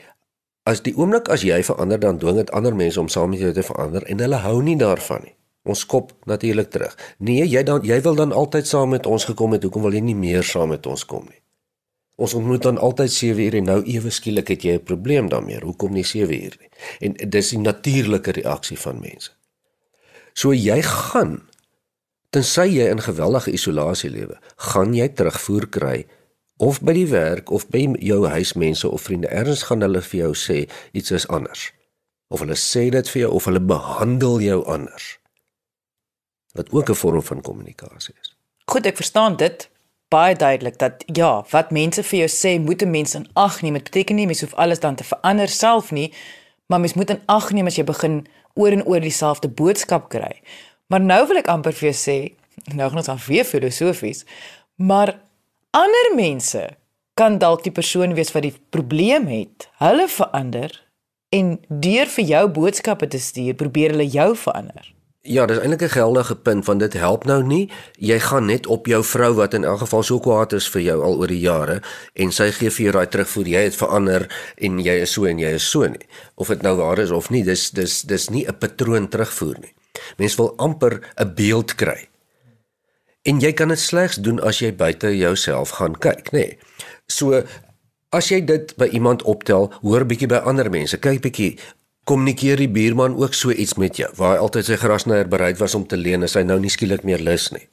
As 0.69 0.83
die 0.85 0.93
oomblik 0.97 1.29
as 1.33 1.43
jy 1.47 1.62
verander 1.64 2.00
dan 2.00 2.19
dwing 2.21 2.37
dit 2.37 2.50
ander 2.57 2.75
mense 2.76 3.00
om 3.00 3.09
saam 3.09 3.31
met 3.33 3.40
jou 3.40 3.52
te 3.52 3.64
verander 3.64 4.05
en 4.05 4.21
hulle 4.21 4.40
hou 4.45 4.62
nie 4.62 4.76
daarvan 4.76 5.25
nie. 5.25 5.35
Ons 5.64 5.85
kop 5.87 6.12
natuurlik 6.29 6.71
terug. 6.73 6.97
Nee, 7.19 7.45
jy 7.49 7.62
dan 7.64 7.85
jy 7.85 8.00
wil 8.05 8.17
dan 8.17 8.33
altyd 8.33 8.67
saam 8.67 8.93
met 8.95 9.07
ons 9.07 9.25
gekom 9.29 9.52
het. 9.52 9.64
Hoekom 9.64 9.83
wil 9.83 9.97
jy 9.97 10.05
nie 10.05 10.17
meer 10.17 10.45
saam 10.45 10.73
met 10.73 10.87
ons 10.87 11.05
kom 11.05 11.26
nie? 11.29 11.40
Ons 12.21 12.35
ontmoet 12.37 12.62
dan 12.62 12.79
altyd 12.79 13.12
7 13.12 13.43
uur 13.45 13.55
en 13.61 13.69
nou 13.71 13.79
ewe 13.88 14.11
skielik 14.12 14.49
het 14.52 14.64
jy 14.64 14.75
'n 14.76 14.85
probleem 14.85 15.29
daarmee. 15.29 15.61
Hoekom 15.61 15.93
nie 15.93 16.05
7 16.05 16.35
uur 16.35 16.57
nie? 16.61 16.71
En 17.00 17.31
dis 17.31 17.49
die 17.49 17.59
natuurlike 17.59 18.31
reaksie 18.31 18.79
van 18.79 19.00
mense. 19.00 19.31
So 20.35 20.52
jy 20.52 20.83
gaan 20.83 21.40
tensy 22.31 22.69
jy 22.69 22.90
in 22.90 23.00
geweldige 23.00 23.50
isolasie 23.50 24.11
lewe, 24.11 24.38
gaan 24.57 24.95
jy 24.95 25.09
terugvoer 25.09 25.69
kry 25.69 26.07
of 26.61 26.81
by 26.85 26.93
die 26.93 27.09
werk 27.09 27.50
of 27.50 27.64
by 27.73 27.87
jou 28.05 28.26
huismense 28.29 28.88
of 28.88 29.07
vriende 29.09 29.31
erns 29.33 29.62
gaan 29.69 29.81
hulle 29.81 30.02
vir 30.05 30.19
jou 30.26 30.33
sê 30.37 30.59
iets 30.93 31.14
is 31.17 31.25
anders. 31.33 31.71
Of 32.29 32.45
hulle 32.45 32.57
sê 32.61 32.90
dit 32.93 33.09
vir 33.14 33.23
jou 33.23 33.31
of 33.38 33.49
hulle 33.49 33.62
behandel 33.64 34.43
jou 34.45 34.61
anders. 34.69 35.17
Wat 36.52 36.69
ook 36.71 36.90
'n 36.90 37.00
vorm 37.02 37.23
van 37.23 37.40
kommunikasie 37.40 38.14
is. 38.21 38.37
Goed, 38.67 38.87
ek 38.87 38.97
verstaan 38.97 39.37
dit 39.37 39.71
baie 40.09 40.35
duidelik 40.35 40.79
dat 40.79 41.05
ja, 41.07 41.45
wat 41.50 41.71
mense 41.71 42.02
vir 42.02 42.19
jou 42.19 42.29
sê, 42.29 42.61
moet 42.61 42.83
'n 42.83 42.90
mens 42.90 43.14
in 43.14 43.29
ag 43.33 43.62
neem. 43.62 43.75
Dit 43.75 43.85
beteken 43.85 44.17
nie 44.17 44.26
mens 44.26 44.40
hoef 44.40 44.55
alles 44.55 44.81
dan 44.81 44.95
te 44.95 45.05
verander 45.05 45.49
self 45.49 45.90
nie, 45.90 46.12
maar 46.67 46.81
mens 46.81 46.95
moet 46.95 47.11
in 47.11 47.23
ag 47.26 47.50
neem 47.52 47.67
as 47.67 47.76
jy 47.76 47.85
begin 47.85 48.26
oor 48.55 48.73
en 48.73 48.85
oor 48.85 49.00
dieselfde 49.00 49.49
boodskap 49.49 50.09
kry. 50.09 50.43
Maar 50.87 51.00
nou 51.00 51.26
wil 51.26 51.37
ek 51.37 51.49
amper 51.49 51.73
vir 51.73 51.90
jou 51.90 51.97
sê, 51.97 52.35
nou 52.75 52.88
gaan 52.88 52.99
ons 52.99 53.09
aan 53.09 53.21
weer 53.26 53.45
filosofies, 53.45 54.25
maar 54.76 55.21
Ander 55.71 56.15
mense 56.19 56.65
kan 57.15 57.37
dalk 57.39 57.61
die 57.62 57.71
persoon 57.71 58.17
wees 58.19 58.33
wat 58.35 58.43
die 58.43 58.57
probleem 58.75 59.29
het. 59.31 59.69
Hulle 59.79 60.09
verander 60.11 60.73
en 61.31 61.61
deur 61.69 62.11
vir 62.11 62.27
jou 62.27 62.41
boodskappe 62.57 63.07
te 63.12 63.21
stuur, 63.23 63.55
probeer 63.55 63.95
hulle 63.95 64.09
jou 64.11 64.33
verander. 64.35 64.89
Ja, 65.23 65.45
dis 65.47 65.61
eintlik 65.62 65.83
'n 65.83 65.95
geldige 65.95 66.35
punt 66.35 66.67
want 66.67 66.81
dit 66.81 66.93
help 66.93 67.25
nou 67.25 67.43
nie. 67.43 67.71
Jy 67.99 68.19
gaan 68.19 68.47
net 68.47 68.67
op 68.67 68.87
jou 68.87 69.05
vrou 69.05 69.35
wat 69.35 69.55
in 69.55 69.65
elk 69.65 69.79
geval 69.79 70.03
so 70.03 70.19
kwaad 70.19 70.53
is 70.53 70.69
vir 70.69 70.83
jou 70.83 71.03
al 71.03 71.19
oor 71.19 71.29
die 71.29 71.41
jare 71.41 71.83
en 72.15 72.33
sy 72.33 72.50
gee 72.50 72.71
vir 72.71 72.85
jou 72.85 72.93
daai 72.93 73.07
terugvoer 73.07 73.47
jy 73.47 73.62
het 73.62 73.77
verander 73.77 74.27
en 74.57 74.79
jy 74.79 75.00
is 75.03 75.12
so 75.12 75.25
en 75.25 75.39
jy 75.39 75.55
is 75.55 75.71
so 75.71 75.87
nie. 75.87 76.07
Of 76.35 76.49
dit 76.49 76.62
nou 76.62 76.77
waar 76.77 76.99
is 76.99 77.11
of 77.11 77.31
nie, 77.31 77.45
dis 77.45 77.71
dis 77.71 78.03
dis 78.03 78.31
nie 78.31 78.47
'n 78.47 78.59
patroon 78.59 79.09
terugvoer 79.09 79.59
nie. 79.61 79.75
Mens 80.19 80.37
wil 80.37 80.55
amper 80.57 81.00
'n 81.17 81.35
beeld 81.35 81.75
kry. 81.75 82.10
En 83.29 83.41
jy 83.41 83.53
kan 83.53 83.69
dit 83.69 83.81
slegs 83.81 84.17
doen 84.25 84.41
as 84.41 84.62
jy 84.62 84.71
buite 84.73 85.11
jouself 85.17 85.75
gaan 85.77 85.97
kyk, 86.00 86.33
nê. 86.33 86.45
Nee. 86.47 86.87
So 87.11 87.43
as 88.17 88.31
jy 88.33 88.41
dit 88.47 88.73
by 88.81 88.89
iemand 88.97 89.23
optel, 89.29 89.69
hoor 89.85 90.07
bietjie 90.09 90.31
by 90.31 90.41
ander 90.49 90.71
mense, 90.73 90.99
kyk 90.99 91.21
bietjie 91.27 91.50
kommunikeer 92.09 92.59
die 92.59 92.71
buurman 92.73 93.19
ook 93.21 93.37
so 93.37 93.53
iets 93.53 93.77
met 93.79 94.00
jou 94.00 94.09
waar 94.19 94.35
hy 94.35 94.45
altyd 94.47 94.71
sy 94.71 94.79
grasnyer 94.81 95.29
bereid 95.31 95.61
was 95.61 95.77
om 95.79 95.85
te 95.87 95.99
leen 96.00 96.25
as 96.27 96.35
hy 96.39 96.43
nou 96.49 96.59
nie 96.59 96.73
skielik 96.73 97.05
meer 97.07 97.23
lus 97.23 97.50
nie. 97.55 97.67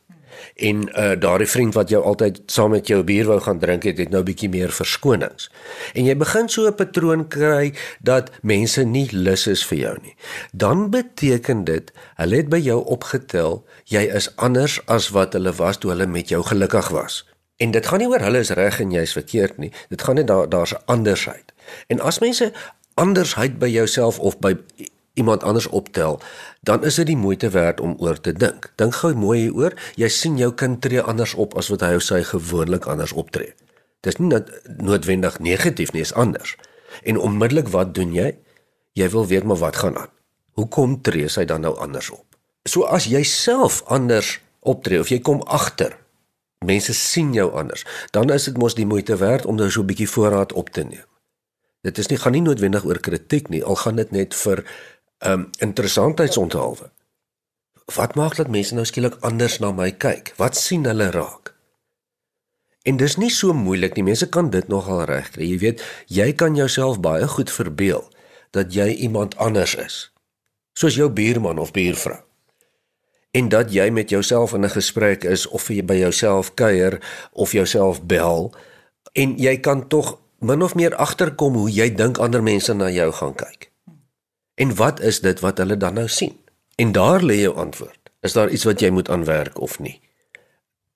En 0.55 0.83
uh 0.89 1.15
daardie 1.19 1.47
vriend 1.47 1.73
wat 1.73 1.89
jou 1.89 2.03
altyd 2.03 2.41
saam 2.45 2.71
met 2.71 2.87
jou 2.87 3.03
bier 3.03 3.25
wou 3.25 3.39
gaan 3.39 3.59
drink 3.59 3.83
het, 3.83 3.97
het 3.97 4.09
nou 4.09 4.23
bietjie 4.23 4.49
meer 4.49 4.71
verskonings. 4.71 5.49
En 5.93 6.05
jy 6.05 6.17
begin 6.17 6.49
so 6.49 6.67
'n 6.67 6.75
patroon 6.75 7.27
kry 7.27 7.73
dat 8.01 8.31
mense 8.41 8.83
nie 8.83 9.07
lus 9.11 9.47
is 9.47 9.65
vir 9.65 9.77
jou 9.77 9.97
nie. 10.01 10.15
Dan 10.51 10.89
beteken 10.89 11.63
dit 11.63 11.91
hulle 12.15 12.35
het 12.35 12.49
by 12.49 12.59
jou 12.59 12.83
opgetel 12.85 13.65
jy 13.85 14.03
is 14.15 14.35
anders 14.35 14.79
as 14.85 15.09
wat 15.09 15.33
hulle 15.33 15.53
was 15.53 15.77
toe 15.77 15.91
hulle 15.91 16.07
met 16.07 16.29
jou 16.29 16.43
gelukkig 16.43 16.89
was. 16.89 17.25
En 17.57 17.71
dit 17.71 17.85
gaan 17.85 17.99
nie 17.99 18.07
oor 18.07 18.21
hulle 18.21 18.39
is 18.39 18.49
reg 18.49 18.79
en 18.79 18.91
jy's 18.91 19.15
verkeerd 19.17 19.57
nie. 19.57 19.71
Dit 19.89 20.01
gaan 20.01 20.15
net 20.15 20.27
daar 20.27 20.49
daar's 20.49 20.73
'n 20.73 20.83
andersheid. 20.85 21.53
En 21.87 21.99
as 21.99 22.19
mense 22.19 22.51
andersheid 22.93 23.59
by 23.59 23.69
jouself 23.69 24.19
of 24.19 24.39
by 24.39 24.57
iemand 25.17 25.43
anders 25.43 25.67
optel, 25.67 26.19
dan 26.61 26.85
is 26.85 26.95
dit 27.01 27.09
die 27.09 27.17
moeite 27.17 27.49
werd 27.49 27.81
om 27.81 27.95
oor 27.99 28.19
te 28.21 28.33
dink. 28.33 28.71
Dink 28.75 28.95
gou 29.01 29.13
mooi 29.17 29.39
hieroor. 29.47 29.75
Jy 29.95 30.09
sien 30.13 30.37
jou 30.37 30.51
kind 30.53 30.81
tree 30.81 31.01
anders 31.01 31.33
op 31.33 31.57
as 31.57 31.71
wat 31.73 31.85
hy 31.85 31.95
of 31.97 32.05
sy 32.05 32.21
gewoonlik 32.23 32.85
anders 32.85 33.15
optree. 33.17 33.53
Dis 34.05 34.19
nie 34.21 34.31
noodwendig 34.77 35.39
negatief 35.43 35.91
nie, 35.93 36.05
is 36.05 36.13
anders. 36.13 36.55
En 37.03 37.17
onmiddellik 37.17 37.73
wat 37.73 37.95
doen 37.97 38.13
jy? 38.13 38.35
Jy 38.97 39.09
wil 39.13 39.27
weet 39.27 39.43
maar 39.43 39.61
wat 39.61 39.81
gaan 39.81 39.97
aan. 39.97 40.13
Hoekom 40.57 41.01
tree 41.01 41.29
sy 41.29 41.45
dan 41.45 41.65
nou 41.65 41.75
anders 41.77 42.09
op? 42.13 42.25
So 42.67 42.85
as 42.85 43.09
jy 43.09 43.23
self 43.23 43.83
anders 43.85 44.37
optree 44.59 44.99
of 44.99 45.09
jy 45.09 45.19
kom 45.23 45.41
agter 45.45 45.97
mense 46.65 46.93
sien 46.93 47.33
jou 47.33 47.51
anders, 47.53 47.85
dan 48.11 48.31
is 48.33 48.47
dit 48.49 48.57
mos 48.57 48.75
die 48.75 48.87
moeite 48.89 49.17
werd 49.21 49.45
om 49.45 49.55
nou 49.55 49.69
so 49.71 49.81
'n 49.81 49.85
bietjie 49.85 50.09
voorraad 50.09 50.53
op 50.53 50.69
te 50.69 50.83
neem. 50.83 51.05
Dit 51.81 51.97
is 51.97 52.07
nie 52.07 52.17
gaan 52.17 52.31
nie 52.31 52.41
noodwendig 52.41 52.85
oor 52.85 52.99
kritiek 52.99 53.49
nie, 53.49 53.63
al 53.63 53.75
gaan 53.75 53.95
dit 53.95 54.11
net 54.11 54.35
vir 54.35 54.63
um 55.25 55.49
interessantheidsonthaalwe. 55.57 56.91
Wat 57.95 58.15
maak 58.15 58.35
dat 58.35 58.51
mense 58.51 58.75
nou 58.75 58.85
skielik 58.85 59.15
anders 59.19 59.59
na 59.59 59.71
my 59.71 59.91
kyk? 59.91 60.33
Wat 60.37 60.57
sien 60.57 60.85
hulle 60.85 61.09
raak? 61.11 61.53
En 62.87 62.97
dis 62.97 63.17
nie 63.19 63.31
so 63.31 63.53
moeilik 63.53 63.95
nie. 63.95 64.03
Mense 64.03 64.29
kan 64.29 64.49
dit 64.49 64.67
nogal 64.67 65.03
regkry. 65.07 65.47
Jy 65.47 65.57
weet, 65.63 65.83
jy 66.07 66.31
kan 66.33 66.55
jouself 66.55 66.99
baie 67.03 67.27
goed 67.27 67.51
verbeel 67.51 68.05
dat 68.55 68.71
jy 68.75 68.87
iemand 69.07 69.35
anders 69.37 69.75
is. 69.75 69.97
Soos 70.77 70.95
jou 70.95 71.09
buurman 71.11 71.59
of 71.59 71.73
buurvrou. 71.75 72.19
En 73.35 73.49
dat 73.49 73.73
jy 73.73 73.89
met 73.91 74.09
jouself 74.09 74.53
in 74.53 74.63
'n 74.63 74.69
gesprek 74.69 75.23
is 75.23 75.47
of 75.47 75.67
jy 75.67 75.83
by 75.83 75.97
jouself 75.99 76.53
kuier 76.53 77.01
of 77.31 77.51
jouself 77.51 78.03
bel 78.03 78.53
en 79.13 79.37
jy 79.37 79.57
kan 79.59 79.87
tog 79.87 80.19
min 80.39 80.61
of 80.63 80.75
meer 80.75 80.95
agterkom 80.95 81.53
hoe 81.53 81.71
jy 81.71 81.93
dink 81.93 82.17
ander 82.17 82.43
mense 82.43 82.73
na 82.73 82.89
jou 82.89 83.11
gaan 83.11 83.35
kyk. 83.35 83.71
En 84.57 84.73
wat 84.75 84.99
is 85.05 85.21
dit 85.21 85.39
wat 85.45 85.57
hulle 85.61 85.77
dan 85.77 85.93
nou 85.93 86.07
sien? 86.09 86.33
En 86.75 86.91
daar 86.91 87.21
lê 87.21 87.41
jou 87.45 87.55
antwoord. 87.55 88.09
Is 88.25 88.33
daar 88.33 88.49
iets 88.49 88.65
wat 88.65 88.81
jy 88.81 88.89
moet 88.89 89.09
aanwerk 89.09 89.59
of 89.61 89.79
nie? 89.79 89.99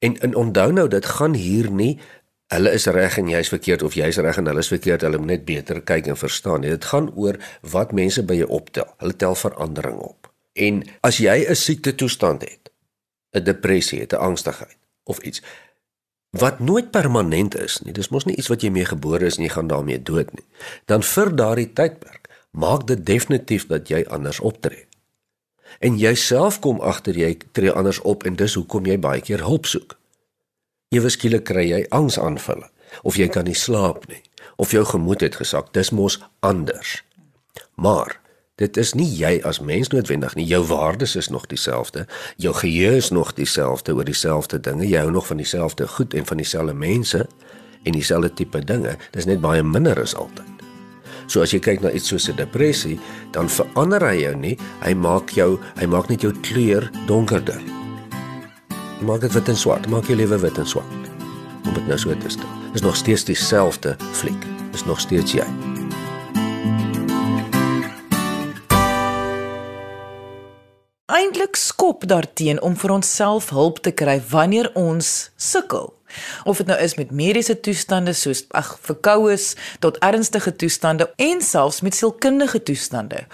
En 0.02 0.18
in 0.26 0.36
onthou 0.36 0.72
nou 0.74 0.88
dit 0.90 1.06
gaan 1.06 1.34
hier 1.38 1.70
nie 1.72 2.00
hulle 2.52 2.72
is 2.76 2.86
reg 2.92 3.16
en 3.22 3.30
jy's 3.32 3.52
verkeerd 3.54 3.84
of 3.88 3.94
jy's 3.96 4.18
reg 4.20 4.38
en 4.42 4.50
hulle 4.50 4.60
is 4.60 4.72
verkeerd, 4.72 5.06
hulle 5.06 5.20
moet 5.22 5.30
net 5.30 5.46
beter 5.48 5.80
kyk 5.88 6.10
en 6.12 6.18
verstaan. 6.20 6.66
Dit 6.66 6.86
gaan 6.90 7.08
oor 7.16 7.38
wat 7.72 7.94
mense 7.96 8.24
by 8.28 8.42
jou 8.42 8.50
optel. 8.52 8.90
Hulle 9.00 9.16
tel 9.16 9.38
verandering 9.40 10.02
op. 10.04 10.32
En 10.60 10.82
as 11.08 11.22
jy 11.24 11.46
'n 11.48 11.56
siekte 11.56 11.96
toestand 11.96 12.42
het, 12.42 12.72
'n 13.32 13.44
depressie, 13.44 14.02
'n 14.04 14.16
angstigheid 14.16 14.78
of 15.04 15.20
iets, 15.20 15.42
wat 16.30 16.60
nooit 16.60 16.92
permanent 16.92 17.56
is 17.56 17.82
nie. 17.82 17.94
Dis 17.94 18.10
mos 18.10 18.26
nie 18.26 18.36
iets 18.36 18.48
wat 18.48 18.62
jy 18.62 18.70
mee 18.70 18.86
gebore 18.86 19.26
is 19.26 19.38
en 19.38 19.44
jy 19.44 19.50
gaan 19.50 19.68
daarmee 19.68 20.02
dood 20.02 20.34
nie. 20.34 20.46
Dan 20.86 21.04
vir 21.04 21.36
daardie 21.36 21.74
tydperk 21.74 22.21
maak 22.52 22.88
dit 22.88 23.06
definitief 23.06 23.68
dat 23.68 23.88
jy 23.88 24.06
anders 24.10 24.40
optree. 24.40 24.86
En 25.80 25.98
jouself 25.98 26.60
kom 26.60 26.80
agter 26.80 27.18
jy 27.18 27.38
tree 27.52 27.72
anders 27.72 28.02
op 28.02 28.24
en 28.24 28.36
dis 28.36 28.54
hoekom 28.54 28.86
jy 28.86 29.00
baie 29.00 29.22
keer 29.22 29.44
hulp 29.46 29.66
soek. 29.66 29.98
Ewe 30.92 31.10
skielik 31.10 31.48
kry 31.48 31.70
jy 31.70 31.86
angsaanvalle 31.90 32.68
of 33.08 33.16
jy 33.16 33.30
kan 33.32 33.48
nie 33.48 33.56
slaap 33.56 34.08
nie 34.12 34.22
of 34.60 34.72
jou 34.76 34.84
gemoed 34.86 35.22
het 35.22 35.36
gesak. 35.40 35.72
Dis 35.74 35.90
mos 35.96 36.20
anders. 36.40 37.04
Maar 37.76 38.22
Dit 38.62 38.78
is 38.78 38.92
nie 38.94 39.08
jy 39.10 39.40
as 39.48 39.58
mens 39.66 39.90
noodwendig 39.90 40.36
nie. 40.38 40.46
Jou 40.46 40.62
waardes 40.70 41.16
is 41.18 41.32
nog 41.34 41.48
dieselfde. 41.50 42.06
Jou 42.38 42.54
geheue 42.54 43.00
is 43.00 43.10
nog 43.10 43.34
dieselfde 43.34 43.96
oor 43.98 44.06
dieselfde 44.06 44.60
dinge. 44.60 44.86
Jy 44.86 45.02
hou 45.02 45.12
nog 45.12 45.28
van 45.32 45.42
dieselfde 45.42 45.88
goed 45.88 46.14
en 46.14 46.30
van 46.30 46.38
dieselfde 46.38 46.74
mense 46.74 47.26
en 47.84 47.98
dieselfde 47.98 48.34
tipe 48.34 48.62
dinge. 48.64 48.98
Dis 49.18 49.26
net 49.26 49.42
baie 49.42 49.64
minder 49.64 50.02
as 50.02 50.14
altyd. 50.16 50.61
So 51.32 51.40
as 51.46 51.54
jy 51.56 51.62
kyk 51.64 51.80
na 51.80 51.94
iets 51.96 52.10
soos 52.12 52.28
'n 52.28 52.36
depressie, 52.36 53.00
dan 53.32 53.48
verander 53.48 54.04
hy 54.04 54.18
jou 54.22 54.36
nie. 54.36 54.58
Hy 54.84 54.94
maak 54.94 55.30
jou, 55.30 55.60
hy 55.80 55.86
maak 55.86 56.10
net 56.10 56.22
jou 56.22 56.34
kleur 56.42 56.92
donkerder. 57.08 57.62
Hy 59.00 59.06
maak 59.06 59.22
dit 59.22 59.34
wit 59.34 59.50
en 59.50 59.56
swart. 59.56 59.88
Maak 59.88 60.08
jou 60.08 60.16
lewe 60.16 60.38
wit 60.38 60.58
en 60.58 60.68
swart. 60.68 60.92
Om 61.66 61.74
dit 61.74 61.88
nou 61.88 61.98
so 61.98 62.14
te 62.14 62.30
stel. 62.30 62.50
Dis 62.74 62.82
nog 62.82 62.96
steeds 62.96 63.24
dieselfde 63.24 63.96
fliek. 64.12 64.46
Dis 64.72 64.86
nog 64.86 65.00
steeds 65.00 65.32
jy. 65.32 65.48
eintlik 71.22 71.56
skop 71.56 72.08
daarteen 72.08 72.62
om 72.62 72.76
vir 72.76 72.92
onsself 72.92 73.50
hulp 73.50 73.80
te 73.80 73.92
kry 73.92 74.22
wanneer 74.30 74.72
ons 74.74 75.32
sukkel. 75.36 75.94
Of 76.44 76.58
dit 76.58 76.68
nou 76.68 76.80
is 76.80 76.96
met 76.96 77.12
mediese 77.12 77.60
toestande 77.60 78.14
soos 78.14 78.46
ag 78.58 78.78
verkoues 78.82 79.54
tot 79.80 79.98
ernstige 79.98 80.56
toestande 80.56 81.12
en 81.16 81.42
selfs 81.42 81.82
met 81.82 81.96
sielkundige 81.96 82.64
toestande. 82.64 83.26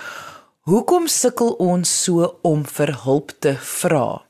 Hoekom 0.67 1.07
sukkel 1.07 1.53
ons 1.63 2.03
so 2.03 2.39
om 2.41 2.65
vir 2.67 2.91
hulp 3.03 3.31
te 3.39 3.55
vra? 3.55 4.26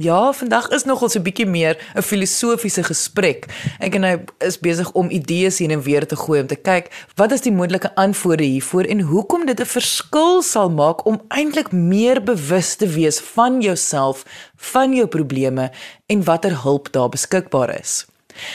Ja, 0.00 0.32
vandag 0.32 0.70
is 0.72 0.86
nogal 0.88 1.10
so 1.12 1.18
'n 1.18 1.22
bietjie 1.22 1.46
meer 1.46 1.76
'n 1.94 2.02
filosofiese 2.02 2.82
gesprek. 2.82 3.44
Ek 3.80 3.94
en 3.94 4.02
hy 4.02 4.16
is 4.38 4.56
besig 4.58 4.92
om 4.92 5.10
idees 5.10 5.58
heen 5.58 5.70
en 5.70 5.82
weer 5.82 6.06
te 6.06 6.16
gooi 6.16 6.40
om 6.40 6.46
te 6.46 6.56
kyk 6.56 6.88
wat 7.16 7.32
is 7.32 7.40
die 7.40 7.52
moontlike 7.52 7.94
antwoorde 7.94 8.44
hiervoor 8.44 8.84
en 8.84 9.00
hoekom 9.00 9.46
dit 9.46 9.60
'n 9.60 9.64
verskil 9.66 10.42
sal 10.42 10.70
maak 10.70 11.04
om 11.06 11.20
eintlik 11.28 11.72
meer 11.72 12.22
bewus 12.22 12.74
te 12.74 12.86
wees 12.86 13.20
van 13.20 13.60
jouself, 13.60 14.24
van 14.56 14.94
jou 14.94 15.06
probleme 15.06 15.70
en 16.06 16.24
watter 16.24 16.62
hulp 16.62 16.92
daar 16.92 17.08
beskikbaar 17.08 17.80
is. 17.80 18.06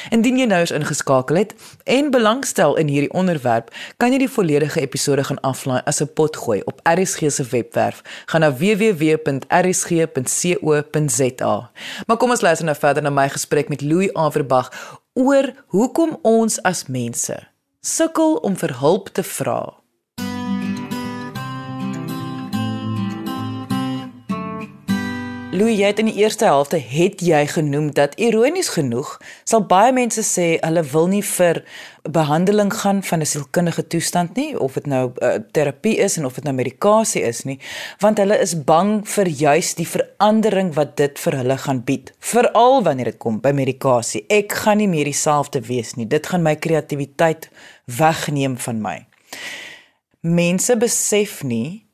Indien 0.10 0.38
jy 0.38 0.46
nou 0.46 0.60
eens 0.60 0.72
ingeskakel 0.72 1.36
het 1.36 1.56
en 1.84 2.12
belangstel 2.12 2.76
in 2.76 2.88
hierdie 2.88 3.14
onderwerp, 3.14 3.74
kan 3.98 4.12
jy 4.12 4.18
die 4.18 4.30
volledige 4.30 4.80
episode 4.82 5.24
gaan 5.24 5.42
aflaai 5.42 5.82
as 5.86 6.02
'n 6.02 6.14
potgooi 6.14 6.62
op 6.66 6.80
RSG 6.84 7.32
se 7.32 7.44
webwerf. 7.44 8.02
Gaan 8.26 8.42
na 8.42 8.52
www.rsg.co.za. 8.54 9.46
Maar 12.08 12.18
kom 12.18 12.30
ons 12.30 12.42
luister 12.42 12.66
nou 12.66 12.78
verder 12.78 13.04
na 13.04 13.10
my 13.10 13.30
gesprek 13.30 13.70
met 13.70 13.82
Louis 13.82 14.14
Averbag 14.14 14.72
oor 15.14 15.54
hoekom 15.68 16.20
ons 16.22 16.62
as 16.62 16.86
mense 16.88 17.54
sukkel 17.86 18.40
om 18.42 18.56
vir 18.58 18.80
hulp 18.82 19.12
te 19.14 19.24
vra. 19.24 19.85
Louis, 25.56 25.78
jy 25.80 25.88
het 25.88 26.00
in 26.02 26.10
die 26.10 26.18
eerste 26.20 26.50
helfte 26.50 26.76
het 26.84 27.22
jy 27.24 27.46
genoem 27.48 27.86
dat 27.96 28.18
ironies 28.20 28.74
genoeg 28.76 29.14
sal 29.48 29.62
baie 29.70 29.94
mense 29.96 30.20
sê 30.28 30.48
hulle 30.58 30.82
wil 30.92 31.06
nie 31.08 31.22
vir 31.24 31.62
behandeling 32.18 32.74
gaan 32.82 33.00
van 33.08 33.24
'n 33.24 33.30
sielkundige 33.32 33.86
toestand 33.88 34.36
nie 34.36 34.60
of 34.60 34.74
dit 34.74 34.86
nou 34.86 35.14
uh, 35.22 35.38
terapie 35.52 35.96
is 35.96 36.18
en 36.18 36.26
of 36.26 36.34
dit 36.36 36.44
nou 36.44 36.54
medikasie 36.54 37.22
is 37.22 37.44
nie, 37.44 37.60
want 38.00 38.18
hulle 38.18 38.36
is 38.40 38.64
bang 38.64 39.08
vir 39.08 39.28
juis 39.28 39.74
die 39.76 39.88
verandering 39.88 40.74
wat 40.76 40.98
dit 40.98 41.20
vir 41.20 41.38
hulle 41.38 41.58
gaan 41.58 41.82
bied, 41.84 42.12
veral 42.20 42.84
wanneer 42.84 43.06
dit 43.06 43.18
kom 43.18 43.40
by 43.40 43.52
medikasie. 43.52 44.26
Ek 44.28 44.52
gaan 44.52 44.78
nie 44.78 44.88
meer 44.88 45.06
dieselfde 45.06 45.62
wees 45.62 45.96
nie. 45.96 46.08
Dit 46.08 46.28
gaan 46.28 46.44
my 46.44 46.56
kreatiwiteit 46.56 47.50
wegneem 47.86 48.58
van 48.58 48.82
my. 48.82 49.06
Mense 50.20 50.76
besef 50.76 51.44
nie 51.44 51.85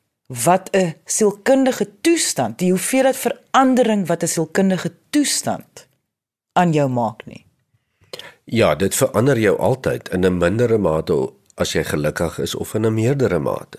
wat 0.44 0.70
'n 0.72 0.94
sielkundige 1.04 1.88
toestand, 2.00 2.58
die 2.58 2.70
hoeveelheid 2.70 3.16
verandering 3.16 4.06
wat 4.06 4.22
'n 4.22 4.28
sielkundige 4.28 4.92
toestand 5.10 5.86
aan 6.52 6.72
jou 6.72 6.88
maak 6.88 7.26
nie. 7.26 7.46
Ja, 8.44 8.74
dit 8.74 8.94
verander 8.94 9.38
jou 9.38 9.58
altyd 9.58 10.08
in 10.08 10.24
'n 10.24 10.38
mindere 10.38 10.78
mate 10.78 11.32
as 11.54 11.72
jy 11.72 11.84
gelukkig 11.84 12.38
is 12.38 12.54
of 12.54 12.74
in 12.74 12.86
'n 12.86 12.94
meerdere 12.94 13.38
mate. 13.38 13.78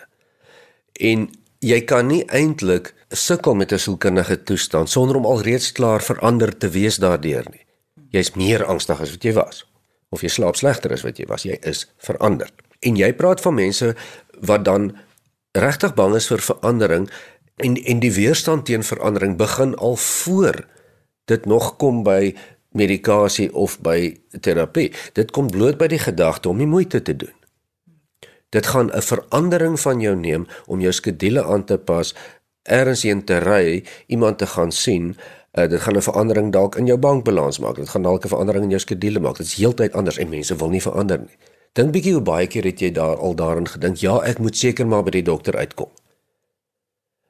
En 0.94 1.30
jy 1.60 1.82
kan 1.82 2.08
nie 2.08 2.26
eintlik 2.26 2.94
sukkel 3.10 3.56
met 3.56 3.72
'n 3.72 3.80
sielkundige 3.80 4.44
toestand 4.44 4.90
sonder 4.90 5.16
om 5.16 5.26
alreeds 5.26 5.72
klaar 5.72 6.02
verander 6.02 6.58
te 6.58 6.70
wees 6.70 6.96
daardeur 6.96 7.46
nie. 7.50 7.66
Jy's 8.10 8.32
meer 8.32 8.66
angstig 8.66 9.02
as 9.02 9.12
wat 9.12 9.24
jy 9.24 9.34
was 9.34 9.66
of 10.10 10.22
jy 10.22 10.30
slaap 10.30 10.56
slegter 10.56 10.94
as 10.94 11.02
wat 11.02 11.18
jy 11.18 11.26
was. 11.26 11.44
Jy 11.44 11.58
is 11.62 11.88
verander. 11.98 12.50
En 12.80 12.96
jy 12.96 13.14
praat 13.14 13.42
van 13.42 13.54
mense 13.54 13.96
wat 14.40 14.66
dan 14.66 14.98
regtig 15.54 15.94
bang 15.94 16.16
is 16.18 16.28
vir 16.28 16.42
verandering 16.42 17.10
en 17.62 17.78
en 17.78 18.00
die 18.00 18.14
weerstand 18.14 18.66
teen 18.66 18.84
verandering 18.84 19.38
begin 19.38 19.76
al 19.76 19.96
voor 19.96 20.66
dit 21.26 21.46
nog 21.46 21.76
kom 21.78 22.04
by 22.04 22.34
medikasie 22.74 23.54
of 23.54 23.78
by 23.86 24.18
terapie. 24.42 24.92
Dit 25.14 25.32
kom 25.32 25.48
bloot 25.54 25.78
by 25.78 25.88
die 25.88 26.02
gedagte 26.02 26.50
om 26.50 26.58
nie 26.58 26.70
moeite 26.70 27.02
te 27.06 27.16
doen. 27.16 27.34
Dit 28.50 28.68
gaan 28.68 28.90
'n 28.92 29.02
verandering 29.02 29.80
van 29.80 30.02
jou 30.02 30.16
neem 30.16 30.48
om 30.66 30.82
jou 30.82 30.94
skedule 30.94 31.44
aan 31.44 31.66
te 31.66 31.78
pas, 31.78 32.16
ergens 32.64 33.04
heen 33.04 33.24
te 33.24 33.38
ry, 33.38 33.84
iemand 34.08 34.38
te 34.38 34.46
gaan 34.46 34.72
sien. 34.72 35.18
Uh, 35.54 35.68
dit 35.70 35.82
gaan 35.82 35.98
'n 35.98 36.02
verandering 36.02 36.52
dalk 36.52 36.76
in 36.76 36.86
jou 36.86 36.98
bankbalans 36.98 37.60
maak. 37.60 37.76
Dit 37.76 37.90
gaan 37.90 38.02
dalk 38.02 38.26
'n 38.26 38.28
verandering 38.28 38.64
in 38.64 38.70
jou 38.70 38.80
skedule 38.80 39.20
maak. 39.20 39.38
Dit 39.38 39.46
is 39.46 39.56
heeltyd 39.56 39.94
anders 39.94 40.18
en 40.18 40.30
mense 40.30 40.56
wil 40.56 40.70
nie 40.70 40.82
verander 40.82 41.20
nie. 41.20 41.38
Dink 41.74 41.92
bietjie 41.92 42.14
hoe 42.14 42.22
baie 42.22 42.48
keer 42.48 42.68
het 42.70 42.82
jy 42.82 42.92
daar 42.94 43.18
al 43.18 43.36
daarin 43.36 43.68
gedink, 43.68 43.98
ja, 43.98 44.20
ek 44.22 44.40
moet 44.40 44.58
seker 44.58 44.86
maar 44.88 45.04
by 45.04 45.16
die 45.16 45.26
dokter 45.26 45.58
uitkom. 45.58 45.90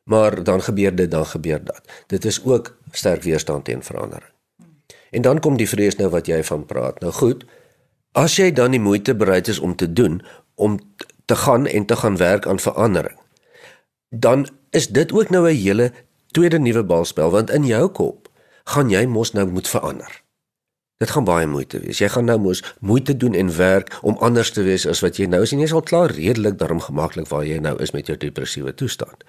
Maar 0.03 0.43
dan 0.43 0.61
gebeur 0.61 0.95
dit, 0.95 1.11
dan 1.11 1.25
gebeur 1.25 1.63
dat. 1.63 1.79
Dit 2.11 2.25
is 2.25 2.41
ook 2.43 2.75
sterk 2.91 3.23
weerstand 3.23 3.65
teen 3.65 3.83
verandering. 3.83 4.31
En 5.11 5.21
dan 5.21 5.39
kom 5.39 5.57
die 5.57 5.69
vrees 5.69 5.95
nou 5.95 6.09
wat 6.09 6.27
jy 6.27 6.41
van 6.43 6.65
praat. 6.65 6.99
Nou 6.99 7.13
goed, 7.15 7.45
as 8.11 8.35
jy 8.35 8.51
dan 8.51 8.75
die 8.75 8.83
moeite 8.83 9.15
bereid 9.15 9.47
is 9.47 9.59
om 9.59 9.75
te 9.75 9.93
doen 9.93 10.21
om 10.55 10.79
te 11.25 11.35
gaan 11.35 11.65
en 11.65 11.85
te 11.85 11.95
gaan 11.95 12.17
werk 12.17 12.47
aan 12.47 12.59
verandering, 12.59 13.15
dan 14.09 14.47
is 14.69 14.87
dit 14.87 15.13
ook 15.13 15.29
nou 15.29 15.47
'n 15.49 15.55
hele 15.55 15.91
tweede 16.31 16.59
nuwe 16.59 16.83
balspel 16.83 17.29
want 17.31 17.49
in 17.49 17.65
jou 17.65 17.87
kop 17.89 18.29
gaan 18.63 18.89
jy 18.89 19.05
mos 19.05 19.31
nou 19.31 19.47
moet 19.47 19.67
verander. 19.67 20.22
Dit 20.97 21.09
gaan 21.09 21.23
baie 21.23 21.47
moeite 21.47 21.79
wees. 21.79 21.99
Jy 21.99 22.07
gaan 22.13 22.25
nou 22.25 22.39
mos 22.39 22.63
moeite 22.79 23.17
doen 23.17 23.33
en 23.33 23.55
werk 23.55 23.97
om 24.01 24.17
anders 24.17 24.51
te 24.51 24.63
wees 24.63 24.87
as 24.87 25.01
wat 25.03 25.17
jy 25.17 25.25
nou 25.25 25.41
is 25.43 25.51
en 25.51 25.59
jy 25.59 25.65
is 25.65 25.73
al 25.73 25.81
klaar 25.81 26.11
redelik 26.11 26.57
daarom 26.57 26.81
gemaklik 26.81 27.27
waar 27.27 27.45
jy 27.45 27.59
nou 27.59 27.75
is 27.81 27.91
met 27.91 28.07
jou 28.07 28.17
depressiewe 28.17 28.73
toestand. 28.73 29.23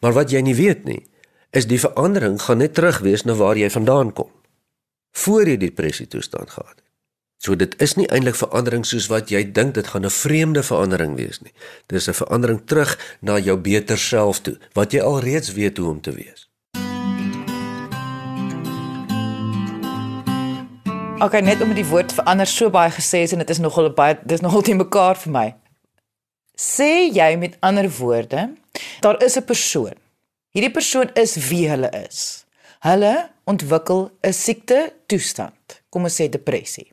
Maar 0.00 0.12
wat 0.12 0.30
jy 0.30 0.40
nie 0.40 0.56
weet 0.56 0.84
nie, 0.84 1.02
is 1.50 1.66
die 1.66 1.80
verandering 1.80 2.40
gaan 2.42 2.58
net 2.58 2.74
terug 2.74 3.02
wees 3.04 3.24
na 3.24 3.34
waar 3.34 3.58
jy 3.58 3.70
vandaan 3.70 4.12
kom. 4.12 4.30
Voor 5.12 5.48
jy 5.48 5.56
depressie 5.60 6.06
toestand 6.08 6.50
gehad 6.50 6.76
het. 6.76 6.86
So 7.40 7.56
dit 7.56 7.72
is 7.80 7.94
nie 7.96 8.04
eintlik 8.12 8.36
verandering 8.36 8.84
soos 8.84 9.06
wat 9.08 9.30
jy 9.32 9.40
dink 9.56 9.74
dit 9.74 9.86
gaan 9.86 10.04
'n 10.04 10.12
vreemde 10.12 10.62
verandering 10.62 11.16
wees 11.16 11.40
nie. 11.40 11.52
Dis 11.86 12.08
'n 12.08 12.12
verandering 12.12 12.60
terug 12.66 12.98
na 13.20 13.38
jou 13.38 13.56
beter 13.56 13.98
self 13.98 14.40
toe, 14.40 14.58
wat 14.72 14.92
jy 14.92 15.00
alreeds 15.00 15.52
weet 15.52 15.76
hoe 15.76 15.88
om 15.88 16.00
te 16.00 16.12
wees. 16.12 16.49
Okay, 21.20 21.40
net 21.40 21.60
om 21.60 21.74
die 21.74 21.84
woord 21.84 22.12
verander 22.12 22.48
so 22.48 22.70
baie 22.70 22.90
gesê 22.90 23.24
is 23.26 23.32
en 23.32 23.38
dit 23.38 23.50
is 23.50 23.58
nogal 23.60 23.90
baie 23.92 24.18
dis 24.24 24.40
nogal 24.40 24.62
te 24.62 24.74
mekaar 24.74 25.18
vir 25.20 25.32
my. 25.32 25.48
Sê 26.56 27.08
jy 27.12 27.36
met 27.36 27.58
ander 27.60 27.88
woorde, 27.98 28.50
daar 29.00 29.22
is 29.24 29.36
'n 29.36 29.44
persoon 29.44 29.98
Hierdie 30.50 30.72
persoon 30.74 31.12
is 31.14 31.36
wie 31.46 31.68
hulle 31.70 31.90
is. 31.94 32.44
Hulle 32.82 33.30
ontwikkel 33.50 34.10
'n 34.26 34.32
siekte 34.34 34.92
toestand, 35.06 35.82
kom 35.90 36.02
ons 36.02 36.16
sê 36.18 36.26
depressie. 36.28 36.90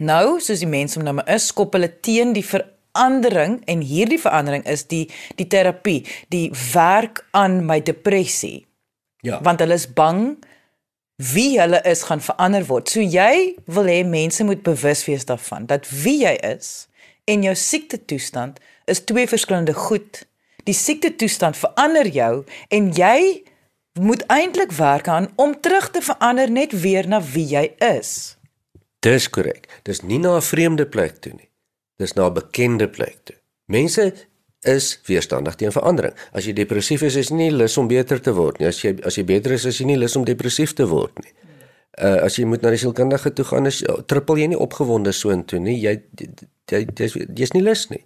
Nou, 0.00 0.40
soos 0.40 0.62
die 0.64 0.70
mense 0.70 0.98
om 0.98 1.04
nou 1.04 1.14
maar 1.14 1.28
is, 1.28 1.46
skop 1.46 1.72
hulle 1.76 1.90
teen 2.00 2.32
die 2.32 2.44
verandering 2.44 3.60
en 3.66 3.80
hierdie 3.84 4.20
verandering 4.20 4.64
is 4.64 4.86
die 4.88 5.10
die 5.36 5.46
terapie, 5.46 6.06
die 6.28 6.50
werk 6.72 7.26
aan 7.32 7.66
my 7.66 7.80
depressie. 7.80 8.66
Ja. 9.20 9.42
Want 9.42 9.60
hulle 9.60 9.74
is 9.74 9.92
bang 9.92 10.38
wie 11.18 11.58
hulle 11.60 11.82
is 11.82 12.04
gaan 12.06 12.22
verander 12.22 12.64
word. 12.66 12.88
So 12.88 13.02
jy 13.02 13.58
wil 13.66 13.90
hê 13.90 14.04
mense 14.06 14.44
moet 14.44 14.62
bewus 14.62 15.04
wees 15.10 15.26
daarvan 15.26 15.66
dat 15.66 15.88
wie 15.90 16.22
jy 16.22 16.36
is 16.46 16.86
en 17.26 17.42
jou 17.42 17.54
siekte 17.58 17.98
toestand 18.04 18.60
is 18.86 19.04
twee 19.04 19.26
verskillende 19.28 19.74
goed 19.74 20.22
die 20.68 20.76
siekte 20.76 21.10
toestand 21.16 21.58
verander 21.58 22.08
jou 22.12 22.32
en 22.74 22.90
jy 22.96 23.44
moet 23.98 24.22
eintlik 24.30 24.72
werk 24.78 25.08
aan 25.10 25.30
om 25.40 25.56
terug 25.60 25.90
te 25.90 26.02
verander 26.04 26.50
net 26.50 26.74
weer 26.82 27.08
na 27.08 27.20
wie 27.34 27.46
jy 27.50 27.64
is. 27.82 28.36
Dis 29.02 29.28
korrek. 29.30 29.66
Dis 29.82 30.02
nie 30.02 30.18
na 30.18 30.36
'n 30.36 30.42
vreemde 30.42 30.86
plek 30.86 31.20
toe 31.22 31.32
nie. 31.32 31.50
Dis 31.98 32.14
na 32.14 32.26
'n 32.26 32.34
bekende 32.34 32.88
plek 32.88 33.18
toe. 33.24 33.36
Mense 33.66 34.14
is 34.66 35.00
weerstandig 35.06 35.54
teen 35.54 35.72
verandering. 35.72 36.14
As 36.32 36.46
jy 36.48 36.54
depressief 36.56 37.02
is, 37.06 37.16
is 37.16 37.30
jy 37.30 37.36
nie 37.38 37.50
lus 37.54 37.76
om 37.78 37.88
beter 37.88 38.20
te 38.20 38.34
word 38.34 38.58
nie. 38.58 38.68
As 38.70 38.80
jy 38.82 38.96
as 39.06 39.18
jy 39.18 39.24
beter 39.28 39.54
is, 39.54 39.66
is 39.70 39.78
jy 39.78 39.86
nie 39.86 39.98
lus 39.98 40.16
om 40.18 40.24
depressief 40.26 40.74
te 40.74 40.86
word 40.90 41.14
nie. 41.22 41.34
Uh 41.98 42.16
as 42.26 42.38
jy 42.38 42.46
moet 42.46 42.62
na 42.62 42.72
die 42.74 42.80
sielkundige 42.82 43.32
toe 43.34 43.46
gaan, 43.46 43.70
is 43.70 43.82
trippel 44.10 44.38
jy 44.38 44.50
nie 44.52 44.58
opgewonde 44.58 45.14
so 45.14 45.30
intoe 45.34 45.60
nie. 45.62 45.76
Jy 45.78 45.98
jy 46.70 46.86
jy's 46.98 47.14
jy 47.14 47.52
nie 47.54 47.62
lus 47.62 47.86
nie. 47.92 48.02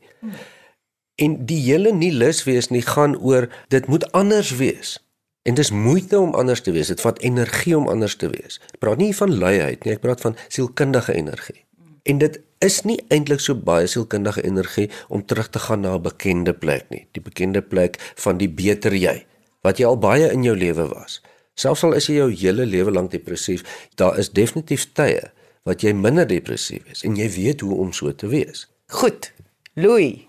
En 1.23 1.39
die 1.47 1.61
hele 1.61 1.93
nie 1.93 2.13
lus 2.13 2.45
wees 2.45 2.71
nie 2.73 2.85
gaan 2.85 3.17
oor 3.17 3.49
dit 3.73 3.89
moet 3.89 4.05
anders 4.13 4.53
wees. 4.61 4.99
En 5.43 5.57
dis 5.59 5.71
moeite 5.71 6.19
om 6.21 6.35
anders 6.39 6.61
te 6.61 6.73
wees. 6.73 6.93
Dit 6.93 7.01
vat 7.03 7.19
energie 7.19 7.75
om 7.77 7.89
anders 7.89 8.17
te 8.17 8.29
wees. 8.31 8.61
Ek 8.73 8.79
praat 8.85 9.01
nie 9.01 9.11
van 9.17 9.33
luiheid 9.35 9.85
nie, 9.85 9.97
ek 9.97 10.05
praat 10.05 10.23
van 10.23 10.37
sielkundige 10.49 11.17
energie. 11.19 11.65
En 12.07 12.21
dit 12.23 12.39
is 12.63 12.83
nie 12.89 12.99
eintlik 13.11 13.43
so 13.43 13.55
baie 13.55 13.87
sielkundige 13.91 14.45
energie 14.47 14.89
om 15.09 15.25
terug 15.27 15.51
te 15.51 15.59
gaan 15.59 15.81
na 15.81 15.95
'n 15.95 16.03
bekende 16.03 16.53
plek 16.53 16.91
nie, 16.91 17.07
die 17.13 17.23
bekende 17.23 17.63
plek 17.63 17.99
van 18.17 18.39
die 18.39 18.49
beter 18.49 18.95
jy 18.95 19.25
wat 19.63 19.79
jy 19.79 19.87
al 19.87 19.99
baie 19.99 20.33
in 20.33 20.43
jou 20.43 20.57
lewe 20.57 20.89
was. 20.89 21.21
Selfs 21.55 21.85
al 21.85 21.93
is 21.93 22.07
jy 22.07 22.15
jou 22.15 22.31
hele 22.31 22.67
lewe 22.67 22.91
lank 22.91 23.11
depressief, 23.11 23.63
daar 23.95 24.19
is 24.19 24.31
definitief 24.31 24.93
tye 24.93 25.31
wat 25.65 25.83
jy 25.83 25.93
minder 25.93 26.27
depressief 26.27 26.83
is 26.91 27.05
en 27.05 27.17
jy 27.17 27.29
weet 27.31 27.61
hoe 27.61 27.75
om 27.75 27.93
so 27.93 28.13
te 28.13 28.27
wees. 28.27 28.67
Goed. 28.87 29.33
Louis, 29.75 30.29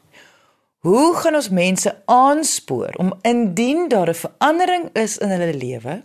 Hoe 0.83 1.15
gaan 1.15 1.35
ons 1.35 1.49
mense 1.49 1.91
aanspoor 2.05 2.97
om 2.99 3.13
indien 3.21 3.87
daar 3.87 4.09
'n 4.09 4.13
verandering 4.13 4.89
is 4.93 5.17
in 5.17 5.29
hulle 5.29 5.53
lewe, 5.53 6.03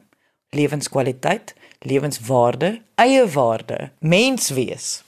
lewenskwaliteit, 0.50 1.54
lewenswaarde, 1.78 2.80
eie 2.94 3.26
waarde, 3.26 3.90
menswees? 3.98 5.02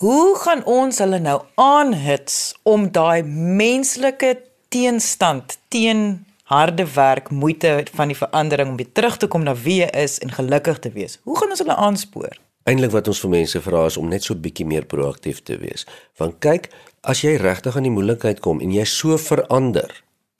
Hoe 0.00 0.36
gaan 0.40 0.64
ons 0.64 0.98
hulle 0.98 1.18
nou 1.20 1.42
aanhits 1.54 2.54
om 2.62 2.88
daai 2.92 3.22
menslike 3.60 4.34
teenstand 4.68 5.58
teen 5.68 6.26
harde 6.50 6.86
werk, 6.94 7.30
moeite 7.30 7.84
van 7.94 8.08
die 8.08 8.16
verandering 8.16 8.72
om 8.72 8.76
weer 8.76 8.92
terug 8.92 9.16
te 9.16 9.28
kom 9.28 9.44
na 9.44 9.54
wie 9.54 9.82
hy 9.82 9.90
is 10.02 10.18
en 10.24 10.32
gelukkig 10.32 10.78
te 10.78 10.90
wees? 10.90 11.18
Hoe 11.22 11.36
gaan 11.38 11.52
ons 11.52 11.60
hulle 11.60 11.76
aanspoor? 11.76 12.38
Eintlik 12.64 12.92
wat 12.92 13.08
ons 13.08 13.20
vir 13.20 13.30
mense 13.30 13.60
vra 13.60 13.86
is 13.86 13.96
om 13.96 14.08
net 14.08 14.24
so 14.24 14.34
bietjie 14.34 14.66
meer 14.66 14.84
proaktief 14.88 15.42
te 15.44 15.56
wees. 15.60 15.86
Want 16.20 16.40
kyk, 16.44 16.68
As 17.00 17.22
jy 17.24 17.38
regtig 17.40 17.78
in 17.80 17.86
die 17.86 17.92
moeilikheid 17.94 18.42
kom 18.44 18.58
en 18.60 18.72
jy 18.74 18.82
so 18.84 19.16
verander 19.16 19.88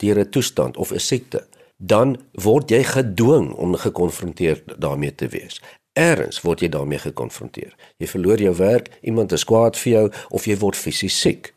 deur 0.02 0.18
'n 0.20 0.28
toestand 0.28 0.76
of 0.76 0.92
'n 0.92 1.00
siekte, 1.00 1.46
dan 1.78 2.18
word 2.32 2.70
jy 2.70 2.82
gedwing 2.84 3.54
om 3.54 3.74
gekonfronteer 3.74 4.62
daarmee 4.78 5.14
te 5.14 5.28
wees. 5.28 5.60
Erns 6.00 6.40
word 6.46 6.62
jy 6.64 6.70
daarmee 6.72 7.02
gekonfronteer. 7.02 7.74
Jy 8.00 8.08
verloor 8.08 8.40
jou 8.40 8.54
werk, 8.56 8.88
iemand 9.04 9.32
is 9.36 9.44
kwaad 9.44 9.76
vir 9.76 9.92
jou 9.92 10.04
of 10.30 10.46
jy 10.48 10.56
word 10.62 10.78
fisies 10.78 11.18
siek. 11.20 11.52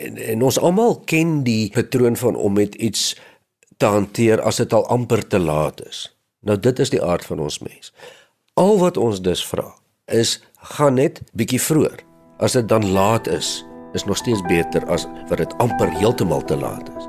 En, 0.00 0.16
en 0.18 0.42
ons 0.42 0.58
almal 0.58 0.96
ken 1.10 1.42
die 1.46 1.68
patroon 1.74 2.16
van 2.16 2.36
om 2.36 2.56
met 2.56 2.74
iets 2.74 3.12
te 3.76 3.90
hanteer 3.90 4.40
as 4.42 4.62
dit 4.62 4.72
al 4.72 4.86
amper 4.88 5.22
te 5.28 5.38
laat 5.38 5.82
is. 5.86 6.06
Nou 6.44 6.56
dit 6.60 6.78
is 6.78 6.92
die 6.92 7.02
aard 7.02 7.24
van 7.28 7.44
ons 7.44 7.60
mens. 7.64 7.92
Al 8.54 8.78
wat 8.80 8.96
ons 8.96 9.20
dus 9.20 9.44
vra 9.46 9.72
is 10.12 10.38
gaan 10.76 10.98
net 11.00 11.22
bietjie 11.32 11.60
vroeër. 11.60 12.02
As 12.38 12.52
dit 12.52 12.68
dan 12.68 12.84
laat 12.92 13.28
is, 13.30 13.64
is 13.94 14.04
nog 14.04 14.16
steeds 14.16 14.42
beter 14.48 14.84
as 14.92 15.06
wat 15.30 15.40
dit 15.40 15.56
amper 15.62 15.90
heeltemal 15.98 16.44
te 16.44 16.56
laat 16.56 16.90
is. 16.96 17.08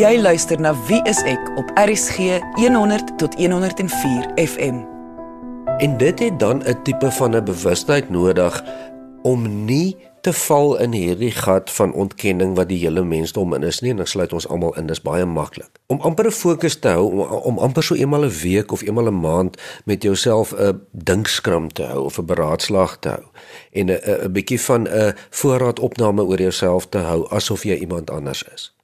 Jy 0.00 0.16
luister 0.20 0.60
na 0.60 0.74
Wie 0.88 1.00
is 1.08 1.22
ek 1.24 1.52
op 1.56 1.70
RSG 1.80 2.42
100 2.58 3.16
tot 3.18 3.38
104 3.38 4.34
FM. 4.36 4.95
En 5.76 5.96
dit 5.96 6.18
het 6.18 6.38
dan 6.38 6.62
'n 6.64 6.82
tipe 6.82 7.10
van 7.10 7.36
'n 7.36 7.44
bewustheid 7.44 8.10
nodig 8.10 8.64
om 9.22 9.64
nie 9.64 9.96
te 10.20 10.32
val 10.32 10.78
in 10.78 10.92
hierdie 10.92 11.30
gat 11.30 11.70
van 11.70 11.92
ontkenning 11.92 12.56
wat 12.56 12.68
die 12.68 12.78
hele 12.78 13.04
mensdom 13.04 13.54
in 13.54 13.62
is 13.62 13.80
nie. 13.80 13.90
En 13.90 13.96
dan 13.96 14.06
sluit 14.06 14.32
ons 14.32 14.48
almal 14.48 14.76
in 14.76 14.86
dis 14.86 15.02
baie 15.02 15.24
maklik. 15.24 15.68
Om 15.86 16.00
amper 16.00 16.26
'n 16.26 16.30
fokus 16.30 16.78
te 16.78 16.88
hou 16.88 17.10
om, 17.10 17.20
om 17.20 17.58
amper 17.58 17.82
so 17.82 17.94
eenmal 17.94 18.20
'n 18.20 18.24
een 18.24 18.40
week 18.42 18.72
of 18.72 18.82
eenmal 18.82 19.04
'n 19.04 19.06
een 19.06 19.20
maand 19.20 19.62
met 19.84 20.02
jouself 20.02 20.54
'n 20.54 20.80
dinkskrim 20.90 21.72
te 21.72 21.82
hou 21.82 22.04
of 22.04 22.18
'n 22.18 22.24
beraadslag 22.24 22.98
te 22.98 23.08
hou. 23.08 23.24
En 23.72 23.86
'n 23.86 24.00
'n 24.24 24.32
bietjie 24.32 24.60
van 24.60 24.88
'n 24.88 25.14
voorraadopname 25.30 26.22
oor 26.22 26.40
jouself 26.40 26.86
te 26.86 26.98
hou 26.98 27.28
asof 27.28 27.62
jy 27.62 27.74
iemand 27.74 28.10
anders 28.10 28.44
is. 28.54 28.76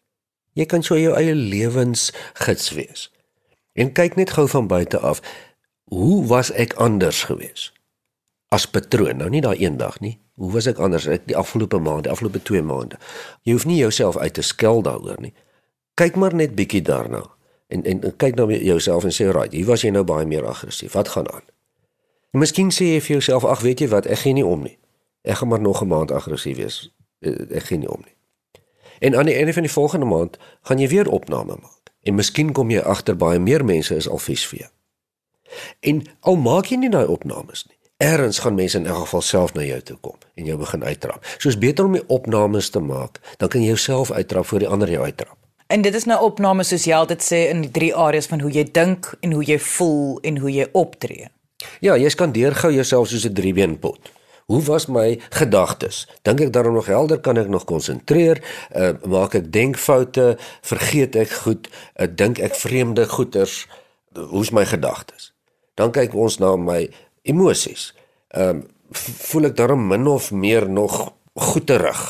Jy 0.52 0.66
kan 0.66 0.82
so 0.82 0.98
jou 0.98 1.16
eie 1.16 1.34
lewensgids 1.34 2.70
wees. 2.70 3.12
En 3.72 3.92
kyk 3.92 4.16
net 4.16 4.30
gou 4.30 4.48
van 4.48 4.66
buite 4.66 4.98
af 4.98 5.20
hoe 5.92 6.26
was 6.26 6.50
ek 6.56 6.72
anders 6.80 7.24
geweest 7.28 7.72
as 8.52 8.66
patroon. 8.68 9.16
Nou 9.16 9.28
nie 9.32 9.40
daai 9.40 9.56
eendag 9.60 9.98
nie. 10.00 10.18
Hoe 10.40 10.52
was 10.52 10.66
ek 10.68 10.80
anders 10.80 11.06
ek 11.08 11.26
die 11.28 11.36
afgelope 11.36 11.78
maand, 11.80 12.04
die 12.04 12.12
afgelope 12.12 12.40
2 12.44 12.62
maande? 12.64 12.98
Jy 13.44 13.56
hoef 13.56 13.64
nie 13.68 13.78
jouself 13.80 14.16
uit 14.16 14.34
te 14.36 14.44
skel 14.44 14.82
daaroor 14.84 15.20
nie. 15.20 15.32
Kyk 16.00 16.16
maar 16.20 16.36
net 16.36 16.56
bietjie 16.56 16.82
daarna 16.84 17.22
en 17.72 17.84
en, 17.88 18.02
en 18.04 18.16
kyk 18.16 18.36
na 18.36 18.46
jouself 18.52 19.04
en 19.08 19.12
sê, 19.12 19.28
"Right, 19.32 19.52
hier 19.52 19.66
was 19.66 19.84
jy 19.84 19.90
nou 19.90 20.04
baie 20.04 20.26
meer 20.26 20.46
aggressief. 20.46 20.92
Wat 20.92 21.08
gaan 21.08 21.32
aan?" 21.32 21.44
En 22.32 22.40
miskien 22.40 22.70
sê 22.70 22.84
jy 22.84 23.00
vir 23.00 23.12
jouself, 23.16 23.44
"Ag, 23.44 23.60
weet 23.60 23.80
jy 23.80 23.88
wat? 23.88 24.06
Ek 24.06 24.18
gee 24.18 24.32
nie 24.32 24.46
om 24.46 24.62
nie. 24.62 24.78
Ek 25.22 25.36
gaan 25.36 25.48
maar 25.48 25.60
nog 25.60 25.82
'n 25.82 25.88
maand 25.88 26.10
aggressief 26.10 26.56
wees. 26.56 26.92
Eh, 27.20 27.56
ek 27.56 27.62
gee 27.62 27.78
nie 27.78 27.90
om 27.90 28.00
nie." 28.04 28.14
En 28.98 29.16
aan 29.16 29.26
die 29.26 29.34
einde 29.34 29.52
van 29.52 29.62
die 29.62 29.72
volgende 29.72 30.06
maand 30.06 30.38
gaan 30.62 30.78
jy 30.78 30.88
weer 30.88 31.08
opname 31.08 31.56
maak. 31.60 31.92
En 32.02 32.14
miskien 32.14 32.52
kom 32.52 32.70
jy 32.70 32.80
agter 32.80 33.16
baie 33.16 33.38
meer 33.38 33.64
mense 33.64 33.96
is 33.96 34.08
al 34.08 34.18
vies 34.18 34.46
vir 34.46 34.58
jou. 34.58 34.70
En 35.80 36.02
al 36.20 36.36
maak 36.36 36.72
jy 36.72 36.76
nie 36.76 36.90
daai 36.90 37.06
opnames 37.06 37.66
nie. 37.68 37.76
Erns 38.02 38.38
gaan 38.42 38.54
mense 38.54 38.78
in 38.78 38.86
elk 38.86 39.04
geval 39.06 39.22
self 39.22 39.52
na 39.54 39.62
jou 39.62 39.80
toe 39.80 39.96
kom 40.00 40.16
en 40.34 40.48
jou 40.48 40.56
begin 40.58 40.84
uittrap. 40.84 41.22
Soos 41.38 41.58
beter 41.58 41.86
om 41.86 41.92
die 41.92 42.06
opnames 42.06 42.70
te 42.70 42.80
maak, 42.82 43.20
dan 43.38 43.48
kan 43.48 43.62
jy 43.62 43.66
jouself 43.66 44.10
uittrap 44.10 44.46
voor 44.46 44.58
die 44.64 44.68
ander 44.68 44.90
jou 44.90 45.04
uittrap. 45.04 45.36
En 45.72 45.82
dit 45.82 45.94
is 45.94 46.04
nou 46.04 46.18
opnames 46.20 46.68
soos 46.68 46.84
jy 46.84 46.96
altyd 46.96 47.22
sê 47.24 47.44
in 47.52 47.62
die 47.64 47.70
drie 47.70 47.92
areas 47.96 48.26
van 48.28 48.42
hoe 48.42 48.50
jy 48.52 48.64
dink 48.74 49.14
en 49.20 49.32
hoe 49.32 49.44
jy 49.46 49.56
voel 49.58 50.18
en 50.26 50.42
hoe 50.42 50.50
jy 50.52 50.66
optree. 50.76 51.30
Ja, 51.80 51.94
jy 51.96 52.10
kan 52.18 52.34
deurgou 52.34 52.72
jouself 52.74 53.08
soos 53.08 53.24
'n 53.24 53.32
driebeenpot. 53.34 54.10
Hoe 54.46 54.62
was 54.62 54.86
my 54.86 55.20
gedagtes? 55.30 56.08
Dink 56.22 56.40
ek 56.40 56.52
daarom 56.52 56.74
nog 56.74 56.86
helder? 56.86 57.20
Kan 57.20 57.36
ek 57.36 57.48
nog 57.48 57.64
konsentreer? 57.64 58.42
Uh, 58.76 58.90
maak 59.04 59.34
ek 59.34 59.52
denkfoute? 59.52 60.36
Vergeet 60.60 61.16
ek 61.16 61.30
goed? 61.30 61.68
Uh, 61.96 62.06
dink 62.10 62.38
ek 62.38 62.54
vreemde 62.54 63.06
goeters? 63.08 63.66
Hoe's 64.12 64.50
my 64.50 64.64
gedagtes? 64.64 65.31
Dan 65.74 65.92
kyk 65.94 66.14
ons 66.14 66.38
na 66.38 66.54
my 66.56 66.84
emosies. 67.22 67.92
Ehm 68.34 68.62
um, 68.62 68.62
voel 68.92 69.48
ek 69.48 69.54
daarom 69.56 69.86
min 69.88 70.04
of 70.06 70.26
meer 70.36 70.66
nog 70.68 71.14
goeterig. 71.32 72.00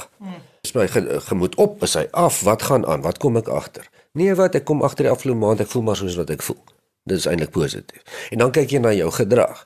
Is 0.62 0.72
my 0.74 0.88
ge 0.88 1.20
gemoed 1.26 1.54
op, 1.54 1.82
is 1.82 1.94
hy 1.94 2.08
af? 2.10 2.40
Wat 2.42 2.62
gaan 2.62 2.86
aan? 2.86 3.02
Wat 3.02 3.18
kom 3.22 3.36
ek 3.38 3.48
agter? 3.48 3.86
Nee, 4.18 4.34
wat 4.34 4.54
ek 4.58 4.66
kom 4.66 4.82
agter 4.82 5.06
die 5.06 5.12
afgelope 5.12 5.40
maand, 5.40 5.62
ek 5.64 5.70
voel 5.72 5.82
maar 5.86 5.98
soos 5.98 6.18
wat 6.18 6.30
ek 6.34 6.42
voel. 6.42 6.58
Dit 7.08 7.18
is 7.18 7.26
eintlik 7.26 7.50
positief. 7.54 8.02
En 8.30 8.42
dan 8.44 8.52
kyk 8.54 8.74
jy 8.74 8.82
na 8.82 8.92
jou 8.94 9.08
gedrag. 9.14 9.64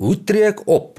Hoe 0.00 0.16
tree 0.26 0.48
ek 0.50 0.64
op? 0.70 0.98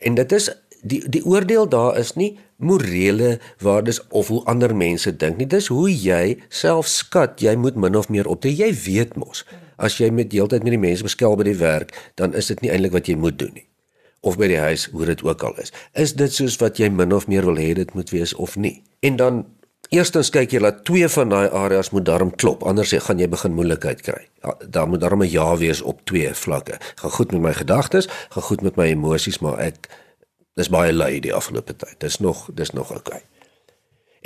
En 0.00 0.16
dit 0.16 0.32
is 0.36 0.48
die 0.86 1.02
die 1.10 1.24
oordeel 1.26 1.68
daar 1.68 1.98
is 2.00 2.14
nie 2.16 2.36
morele 2.56 3.36
waardes 3.60 4.00
of 4.08 4.28
hoe 4.32 4.42
ander 4.48 4.72
mense 4.76 5.12
dink 5.16 5.36
nie. 5.40 5.48
Dis 5.50 5.68
hoe 5.72 5.88
jy 5.92 6.38
self 6.48 6.88
skat. 6.88 7.42
Jy 7.44 7.56
moet 7.60 7.76
min 7.76 7.96
of 7.98 8.08
meer 8.08 8.28
optree. 8.30 8.56
Jy 8.56 8.72
weet 8.86 9.16
mos, 9.20 9.44
as 9.76 9.98
jy 10.00 10.10
met 10.10 10.32
heeltyd 10.32 10.64
met 10.64 10.76
die 10.76 10.82
mense 10.82 11.06
beskel 11.06 11.36
by 11.36 11.48
die 11.48 11.58
werk, 11.60 11.92
dan 12.14 12.34
is 12.34 12.46
dit 12.52 12.62
nie 12.64 12.70
eintlik 12.70 12.94
wat 12.96 13.10
jy 13.10 13.16
moet 13.16 13.38
doen 13.38 13.52
nie. 13.54 13.66
Of 14.26 14.38
by 14.40 14.48
die 14.50 14.58
huis, 14.58 14.88
hoe 14.92 15.04
dit 15.06 15.22
ook 15.22 15.42
al 15.46 15.58
is. 15.62 15.72
Is 15.94 16.16
dit 16.18 16.32
soos 16.32 16.56
wat 16.62 16.80
jy 16.80 16.88
min 16.90 17.12
of 17.12 17.28
meer 17.28 17.44
wil 17.46 17.60
hê 17.60 17.74
dit 17.78 17.92
moet 17.94 18.10
wees 18.10 18.34
of 18.34 18.56
nie? 18.56 18.82
En 19.06 19.16
dan 19.16 19.44
eerstens 19.94 20.32
kyk 20.34 20.56
jy 20.56 20.62
dat 20.64 20.84
twee 20.88 21.08
van 21.08 21.30
daai 21.30 21.48
areas 21.48 21.92
moet 21.94 22.06
daarom 22.08 22.32
klop. 22.34 22.64
Anders 22.66 22.94
gaan 23.06 23.20
jy 23.22 23.28
begin 23.28 23.54
moeilikheid 23.54 24.02
kry. 24.02 24.24
Ja, 24.42 24.56
daar 24.66 24.88
moet 24.88 25.00
daarom 25.00 25.22
'n 25.22 25.30
ja 25.30 25.56
wees 25.56 25.82
op 25.82 26.00
twee 26.04 26.34
vlakke. 26.34 26.80
Gaan 26.94 27.10
goed 27.10 27.32
met 27.32 27.40
my 27.40 27.52
gedagtes, 27.52 28.08
gaan 28.28 28.42
goed 28.42 28.62
met 28.62 28.76
my 28.76 28.84
emosies, 28.84 29.38
maar 29.38 29.58
ek 29.58 29.88
Dis 30.56 30.70
baie 30.72 30.92
lui 30.92 31.18
die 31.20 31.34
afgelope 31.36 31.74
tyd. 31.76 31.98
Dis 32.00 32.18
nog 32.24 32.46
dis 32.56 32.72
nog. 32.72 32.92
Okay. 32.96 33.20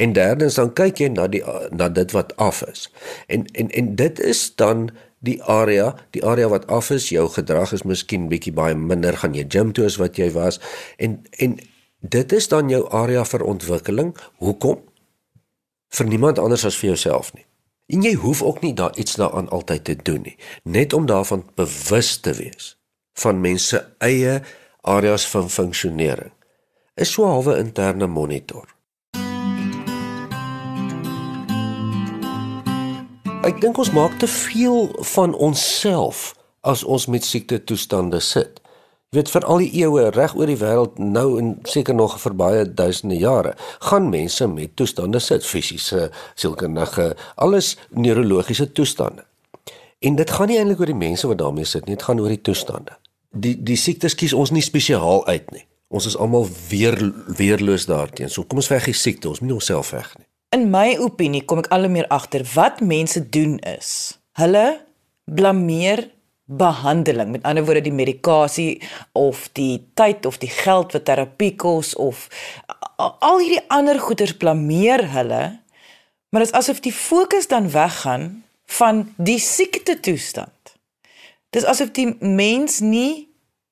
En 0.00 0.12
derdens 0.14 0.54
dan 0.60 0.70
kyk 0.78 1.02
jy 1.02 1.08
na 1.12 1.26
die 1.30 1.42
na 1.74 1.90
dit 1.90 2.14
wat 2.14 2.36
af 2.38 2.62
is. 2.70 2.86
En 3.26 3.44
en 3.52 3.70
en 3.70 3.94
dit 3.98 4.20
is 4.22 4.44
dan 4.54 4.90
die 5.24 5.38
area, 5.42 5.94
die 6.16 6.24
area 6.24 6.48
wat 6.48 6.66
af 6.66 6.90
is, 6.90 7.10
jou 7.12 7.26
gedrag 7.28 7.74
is 7.76 7.84
miskien 7.84 8.28
bietjie 8.30 8.54
baie 8.56 8.74
minder 8.74 9.16
gaan 9.20 9.36
jy 9.36 9.44
gym 9.48 9.74
toe 9.76 9.84
as 9.88 9.98
wat 10.00 10.18
jy 10.20 10.30
was 10.36 10.60
en 10.96 11.20
en 11.38 11.58
dit 12.00 12.32
is 12.32 12.48
dan 12.48 12.70
jou 12.72 12.80
area 12.96 13.24
vir 13.28 13.42
ontwikkeling. 13.44 14.14
Hoekom? 14.40 14.80
Vir 15.92 16.06
niemand 16.08 16.38
anders 16.40 16.64
as 16.64 16.78
vir 16.80 16.94
jouself 16.94 17.34
nie. 17.34 17.44
En 17.92 18.02
jy 18.06 18.14
hoef 18.22 18.42
ook 18.42 18.62
nie 18.62 18.72
daar 18.74 18.96
iets 18.96 19.18
daaraan 19.20 19.50
altyd 19.50 19.84
te 19.84 19.96
doen 19.96 20.22
nie, 20.22 20.36
net 20.62 20.92
om 20.92 21.06
daarvan 21.06 21.44
bewus 21.54 22.16
te 22.24 22.32
wees 22.38 22.76
van 23.20 23.40
mense 23.40 23.80
eie 23.98 24.40
areas 24.80 25.26
van 25.28 25.50
funksionering 25.50 26.32
is 26.94 27.12
so 27.12 27.24
'n 27.24 27.30
halwe 27.30 27.58
interne 27.58 28.06
monitor. 28.06 28.79
Ek 33.46 33.60
dink 33.60 33.78
ons 33.80 33.90
maak 33.96 34.18
te 34.20 34.28
veel 34.28 34.90
van 35.14 35.34
onsself 35.34 36.34
as 36.60 36.84
ons 36.84 37.06
met 37.06 37.24
siekte 37.24 37.58
toestande 37.64 38.20
sit. 38.20 38.60
Jy 39.10 39.18
weet 39.18 39.32
vir 39.34 39.46
al 39.50 39.62
die 39.64 39.70
eeue 39.82 40.06
reg 40.14 40.36
oor 40.38 40.46
die 40.46 40.60
wêreld 40.60 40.98
nou 41.02 41.26
en 41.40 41.52
seker 41.66 41.96
nog 41.96 42.18
vir 42.22 42.36
baie 42.38 42.64
duisende 42.64 43.18
jare 43.18 43.56
gaan 43.90 44.08
mense 44.12 44.46
met 44.46 44.76
toestande 44.76 45.18
sit, 45.18 45.46
fisiese, 45.46 46.10
sielkundige, 46.34 47.14
alles 47.36 47.76
neurologiese 47.90 48.70
toestande. 48.72 49.26
En 50.00 50.16
dit 50.16 50.30
gaan 50.30 50.48
nie 50.48 50.60
eintlik 50.60 50.80
oor 50.80 50.94
die 50.94 51.02
mense 51.06 51.28
wat 51.28 51.42
daarmee 51.42 51.68
sit 51.68 51.86
nie, 51.86 51.98
dit 51.98 52.06
gaan 52.06 52.20
oor 52.22 52.32
die 52.32 52.44
toestande 52.44 53.00
die 53.30 53.54
die 53.62 53.78
siektes 53.78 54.16
kies 54.18 54.34
ons 54.34 54.52
nie 54.54 54.64
spesiaal 54.64 55.24
uit 55.28 55.50
nie. 55.54 55.64
Ons 55.90 56.06
is 56.06 56.16
almal 56.18 56.46
weer 56.70 56.96
weerloos 57.26 57.88
daarteenoor. 57.90 58.32
So 58.32 58.46
kom 58.46 58.62
ons 58.62 58.70
veg 58.70 58.90
die 58.90 58.96
siekte, 58.96 59.30
ons 59.30 59.42
moet 59.42 59.58
onsself 59.58 59.90
veg 59.94 60.12
nie. 60.18 60.26
In 60.50 60.66
my 60.66 60.96
opinie 60.98 61.44
kom 61.46 61.60
ek 61.62 61.68
al 61.70 61.86
hoe 61.86 61.92
meer 61.94 62.08
agter 62.10 62.42
wat 62.56 62.80
mense 62.82 63.20
doen 63.22 63.60
is. 63.70 64.18
Hulle 64.34 64.80
blameer 65.30 66.08
behandeling, 66.50 67.30
met 67.30 67.44
ander 67.46 67.62
woorde 67.62 67.84
die 67.86 67.94
medikasie 67.94 68.80
of 69.14 69.44
die 69.54 69.78
tyd 69.94 70.26
of 70.26 70.40
die 70.42 70.50
geld 70.50 70.96
wat 70.96 71.06
terapie 71.06 71.52
kos 71.54 71.92
of 71.94 72.26
al 72.98 73.38
hierdie 73.38 73.62
ander 73.70 74.02
goeders 74.02 74.34
blameer 74.42 75.06
hulle. 75.14 75.44
Maar 76.34 76.42
dit 76.42 76.50
is 76.50 76.58
asof 76.58 76.82
die 76.82 76.94
fokus 76.94 77.46
dan 77.46 77.70
weggaan 77.70 78.42
van 78.74 79.06
die 79.22 79.38
siekte 79.38 80.00
toestand. 80.02 80.74
Dis 81.54 81.66
asof 81.66 81.94
die 81.94 82.10
mens 82.18 82.80
nie 82.82 83.29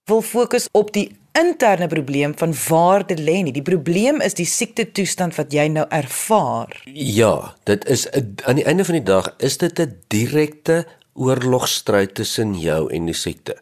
wil 0.09 0.23
fokus 0.23 0.69
op 0.73 0.93
die 0.93 1.09
interne 1.39 1.87
probleem 1.87 2.35
van 2.39 2.55
waar 2.69 3.07
dit 3.07 3.21
lê 3.21 3.43
nie. 3.43 3.55
Die 3.55 3.65
probleem 3.65 4.21
is 4.25 4.35
die 4.39 4.49
siekte 4.49 4.89
toestand 4.93 5.37
wat 5.39 5.53
jy 5.55 5.69
nou 5.73 5.85
ervaar. 5.95 6.73
Ja, 6.93 7.55
dit 7.69 7.85
is 7.87 8.09
aan 8.11 8.59
die 8.59 8.67
einde 8.67 8.87
van 8.89 8.99
die 8.99 9.07
dag 9.07 9.35
is 9.39 9.59
dit 9.59 9.81
'n 9.81 10.01
direkte 10.09 10.85
oorlogstryd 11.15 12.15
tussen 12.15 12.55
jou 12.59 12.91
en 12.93 13.07
die 13.07 13.15
siekte. 13.15 13.57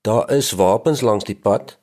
Daar 0.00 0.30
is 0.30 0.52
wapens 0.52 1.00
langs 1.00 1.24
die 1.24 1.38
pad 1.38 1.78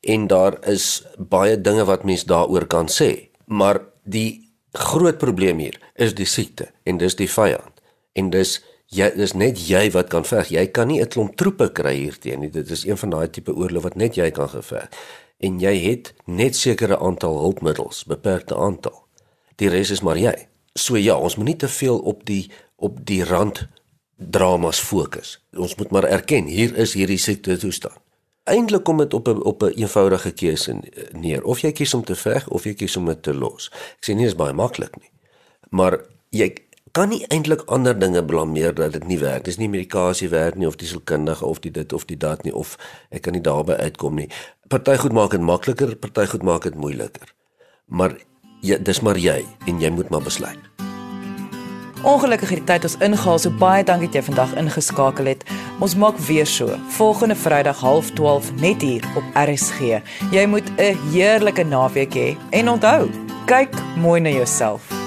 en 0.00 0.26
daar 0.26 0.58
is 0.66 1.04
baie 1.18 1.60
dinge 1.60 1.84
wat 1.84 2.04
mens 2.04 2.24
daaroor 2.24 2.66
kan 2.66 2.88
sê, 2.88 3.28
maar 3.46 3.80
die 4.04 4.54
groot 4.72 5.18
probleem 5.18 5.58
hier 5.58 5.78
is 5.94 6.14
die 6.14 6.26
siekte 6.26 6.70
en 6.82 6.98
dis 6.98 7.16
die 7.16 7.30
vyand. 7.30 7.80
En 8.12 8.30
dis 8.30 8.60
jy 8.92 9.08
dis 9.16 9.32
net 9.32 9.60
jy 9.68 9.86
wat 9.94 10.10
kan 10.12 10.24
veg. 10.28 10.52
Jy 10.52 10.66
kan 10.70 10.88
nie 10.88 11.00
'n 11.00 11.08
klomp 11.08 11.36
troepe 11.36 11.72
kry 11.72 11.94
hierteen 11.96 12.40
nie. 12.40 12.50
Dit 12.50 12.70
is 12.70 12.84
een 12.84 12.96
van 12.96 13.10
daai 13.10 13.30
tipe 13.30 13.54
oorlog 13.54 13.82
wat 13.82 13.96
net 13.96 14.14
jy 14.14 14.30
kan 14.30 14.48
geveg. 14.48 14.88
En 15.40 15.58
jy 15.60 15.74
het 15.90 16.14
net 16.24 16.56
sekere 16.56 16.98
aantal 16.98 17.38
hulpmiddels, 17.38 18.04
beperkte 18.04 18.56
aantal. 18.56 19.06
Die 19.56 19.68
res 19.68 19.90
is 19.90 20.02
maar 20.02 20.18
jy. 20.18 20.48
So 20.74 20.96
ja, 20.96 21.16
ons 21.16 21.36
moet 21.36 21.46
nie 21.46 21.56
te 21.56 21.68
veel 21.68 21.98
op 21.98 22.24
die 22.24 22.50
op 22.76 23.06
die 23.06 23.24
rand 23.24 23.68
dramas 24.16 24.80
fokus. 24.80 25.42
Ons 25.56 25.74
moet 25.74 25.90
maar 25.90 26.04
erken 26.04 26.46
hier 26.46 26.76
is 26.76 26.94
hierdie 26.94 27.18
siekte 27.18 27.56
toestand. 27.56 27.98
Eintlik 28.44 28.82
kom 28.84 28.98
dit 28.98 29.14
op 29.14 29.28
'n 29.28 29.42
op 29.42 29.62
'n 29.62 29.66
een 29.66 29.78
eenvoudige 29.78 30.30
keuse 30.30 30.80
neer. 31.12 31.44
Of 31.44 31.60
jy 31.60 31.72
kies 31.72 31.94
om 31.94 32.04
te 32.04 32.14
veg 32.14 32.48
of 32.48 32.64
jy 32.64 32.74
kies 32.74 32.96
om 32.96 33.06
dit 33.06 33.22
te 33.22 33.34
los. 33.34 33.70
Ek 33.98 34.10
sê 34.10 34.14
nie 34.14 34.26
is 34.26 34.34
baie 34.34 34.52
maklik 34.52 34.96
nie. 35.00 35.10
Maar 35.70 36.04
jy 36.30 36.54
kan 36.92 37.08
nie 37.08 37.22
eintlik 37.32 37.62
ander 37.72 37.96
dinge 37.98 38.24
blameer 38.24 38.74
dat 38.74 38.92
dit 38.92 39.06
nie 39.08 39.18
werk. 39.18 39.46
Dis 39.48 39.56
nie 39.56 39.68
medikasie 39.72 40.28
werk 40.28 40.58
nie 40.60 40.68
of 40.68 40.76
die 40.76 40.88
sielkundige 40.88 41.46
of 41.48 41.62
die 41.64 41.72
dit 41.72 41.92
of 41.92 42.04
die 42.04 42.18
dat 42.20 42.44
nie 42.44 42.52
of 42.52 42.76
ek 43.10 43.24
kan 43.24 43.36
nie 43.36 43.44
daarby 43.44 43.78
uitkom 43.80 44.20
nie. 44.20 44.28
Party 44.68 44.98
goed 45.00 45.16
maak 45.16 45.32
dit 45.32 45.40
makliker, 45.40 45.96
party 45.96 46.26
goed 46.28 46.44
maak 46.44 46.68
dit 46.68 46.76
moeiliker. 46.76 47.32
Maar 47.88 48.16
jy 48.60 48.76
dis 48.84 49.00
maar 49.00 49.16
jy 49.16 49.40
en 49.66 49.80
jy 49.80 49.90
moet 49.90 50.12
maar 50.12 50.24
besluit. 50.24 50.60
Ongelukkig 52.02 52.50
het 52.50 52.60
die 52.60 52.66
tyd 52.66 52.84
ons 52.84 52.96
ingehaal. 53.00 53.38
So 53.38 53.54
baie 53.56 53.84
dankie 53.86 54.10
dat 54.10 54.20
jy 54.20 54.24
vandag 54.28 54.56
ingeskakel 54.58 55.30
het. 55.32 55.44
Ons 55.80 55.94
maak 55.96 56.18
weer 56.28 56.46
so. 56.46 56.76
Volgende 56.98 57.38
Vrydag 57.38 57.80
12:30 57.80 58.52
net 58.60 58.82
hier 58.82 59.06
op 59.16 59.24
RSG. 59.38 60.02
Jy 60.32 60.44
moet 60.46 60.68
'n 60.76 60.98
heerlike 61.12 61.64
naweek 61.64 62.12
hê 62.14 62.36
en 62.50 62.68
onthou, 62.68 63.08
kyk 63.46 63.72
mooi 63.96 64.20
na 64.20 64.28
jouself. 64.28 65.02